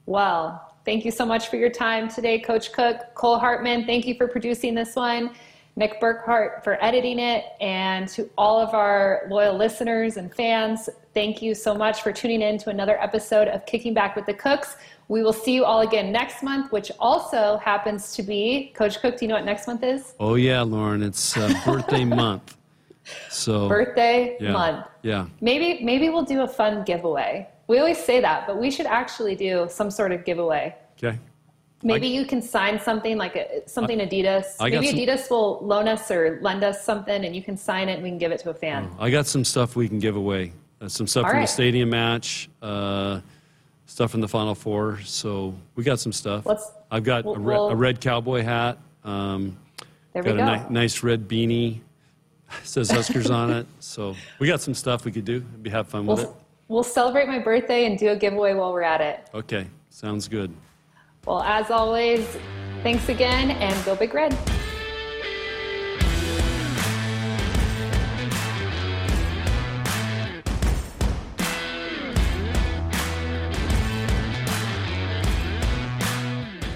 Well, 0.06 0.74
thank 0.84 1.04
you 1.04 1.10
so 1.10 1.24
much 1.24 1.48
for 1.48 1.56
your 1.56 1.70
time 1.70 2.08
today, 2.08 2.38
Coach 2.38 2.72
Cook. 2.72 3.14
Cole 3.14 3.38
Hartman, 3.38 3.86
thank 3.86 4.06
you 4.06 4.14
for 4.14 4.26
producing 4.26 4.74
this 4.74 4.96
one. 4.96 5.30
Nick 5.76 6.00
Burkhart 6.00 6.64
for 6.64 6.82
editing 6.84 7.18
it. 7.18 7.44
And 7.60 8.08
to 8.10 8.28
all 8.36 8.60
of 8.60 8.74
our 8.74 9.22
loyal 9.30 9.56
listeners 9.56 10.16
and 10.16 10.34
fans, 10.34 10.88
thank 11.14 11.40
you 11.40 11.54
so 11.54 11.74
much 11.74 12.02
for 12.02 12.12
tuning 12.12 12.42
in 12.42 12.58
to 12.58 12.70
another 12.70 13.00
episode 13.00 13.48
of 13.48 13.64
Kicking 13.66 13.94
Back 13.94 14.16
with 14.16 14.26
the 14.26 14.34
Cooks. 14.34 14.76
We 15.08 15.22
will 15.22 15.32
see 15.32 15.54
you 15.54 15.64
all 15.64 15.80
again 15.80 16.12
next 16.12 16.42
month, 16.42 16.70
which 16.70 16.92
also 17.00 17.58
happens 17.64 18.12
to 18.14 18.22
be, 18.22 18.72
Coach 18.76 19.00
Cook, 19.00 19.18
do 19.18 19.24
you 19.24 19.28
know 19.28 19.34
what 19.34 19.44
next 19.44 19.66
month 19.66 19.82
is? 19.82 20.14
Oh 20.20 20.34
yeah, 20.36 20.60
Lauren, 20.62 21.02
it's 21.02 21.36
uh, 21.36 21.52
birthday 21.64 22.04
month, 22.24 22.56
so 23.28 23.68
Birthday 23.68 24.36
yeah, 24.40 24.52
month. 24.52 24.86
Yeah. 25.02 25.26
Maybe 25.40 25.84
maybe 25.84 26.10
we'll 26.10 26.22
do 26.22 26.42
a 26.42 26.48
fun 26.48 26.84
giveaway. 26.84 27.48
We 27.70 27.78
always 27.78 28.02
say 28.02 28.20
that, 28.20 28.48
but 28.48 28.58
we 28.58 28.68
should 28.68 28.86
actually 28.86 29.36
do 29.36 29.68
some 29.70 29.92
sort 29.92 30.10
of 30.10 30.24
giveaway. 30.24 30.74
Okay. 30.98 31.16
Maybe 31.84 32.08
you 32.08 32.24
can 32.26 32.42
sign 32.42 32.80
something 32.80 33.16
like 33.16 33.36
a, 33.36 33.62
something 33.68 34.00
Adidas. 34.00 34.56
I 34.58 34.70
Maybe 34.70 34.88
some- 34.88 34.98
Adidas 34.98 35.30
will 35.30 35.60
loan 35.64 35.86
us 35.86 36.10
or 36.10 36.40
lend 36.42 36.64
us 36.64 36.84
something, 36.84 37.24
and 37.24 37.34
you 37.36 37.44
can 37.44 37.56
sign 37.56 37.88
it 37.88 37.94
and 37.94 38.02
we 38.02 38.08
can 38.08 38.18
give 38.18 38.32
it 38.32 38.40
to 38.40 38.50
a 38.50 38.54
fan. 38.54 38.90
I 38.98 39.08
got 39.08 39.28
some 39.28 39.44
stuff 39.44 39.76
we 39.76 39.88
can 39.88 40.00
give 40.00 40.16
away. 40.16 40.52
Uh, 40.80 40.88
some 40.88 41.06
stuff 41.06 41.22
All 41.26 41.30
from 41.30 41.38
right. 41.38 41.46
the 41.46 41.52
stadium 41.52 41.90
match, 41.90 42.50
uh, 42.60 43.20
stuff 43.86 44.10
from 44.10 44.20
the 44.20 44.28
Final 44.28 44.56
Four. 44.56 44.98
So 45.04 45.54
we 45.76 45.84
got 45.84 46.00
some 46.00 46.12
stuff. 46.12 46.46
Let's- 46.46 46.72
I've 46.90 47.04
got 47.04 47.24
we'll- 47.24 47.36
a, 47.36 47.38
re- 47.38 47.54
we'll- 47.54 47.68
a 47.68 47.76
red 47.76 48.00
cowboy 48.00 48.42
hat. 48.42 48.78
Um, 49.04 49.56
There 50.12 50.24
we 50.24 50.32
got 50.32 50.36
go. 50.38 50.42
a 50.42 50.68
ni- 50.68 50.74
nice 50.80 51.04
red 51.04 51.28
beanie. 51.28 51.78
says 52.64 52.90
Huskers 52.90 53.30
on 53.30 53.52
it. 53.52 53.64
So 53.78 54.16
we 54.40 54.48
got 54.48 54.60
some 54.60 54.74
stuff 54.74 55.04
we 55.04 55.12
could 55.12 55.24
do. 55.24 55.34
We'd 55.52 55.62
be 55.62 55.70
have 55.70 55.86
fun 55.86 56.04
with 56.04 56.24
it. 56.24 56.28
We'll, 56.70 56.82
celebrate 56.82 57.28
my 57.28 57.38
birthday 57.38 57.84
and 57.84 57.98
do 57.98 58.08
a 58.08 58.16
giveaway 58.16 58.54
while 58.54 58.72
we're 58.72 58.82
at 58.82 59.00
it. 59.00 59.28
Okay, 59.34 59.66
sounds 59.90 60.28
good. 60.28 60.54
Well, 61.26 61.42
as 61.42 61.70
always, 61.70 62.26
thanks 62.82 63.08
again 63.08 63.50
and 63.50 63.84
go 63.84 63.94
Big 63.94 64.14
Red. 64.14 64.59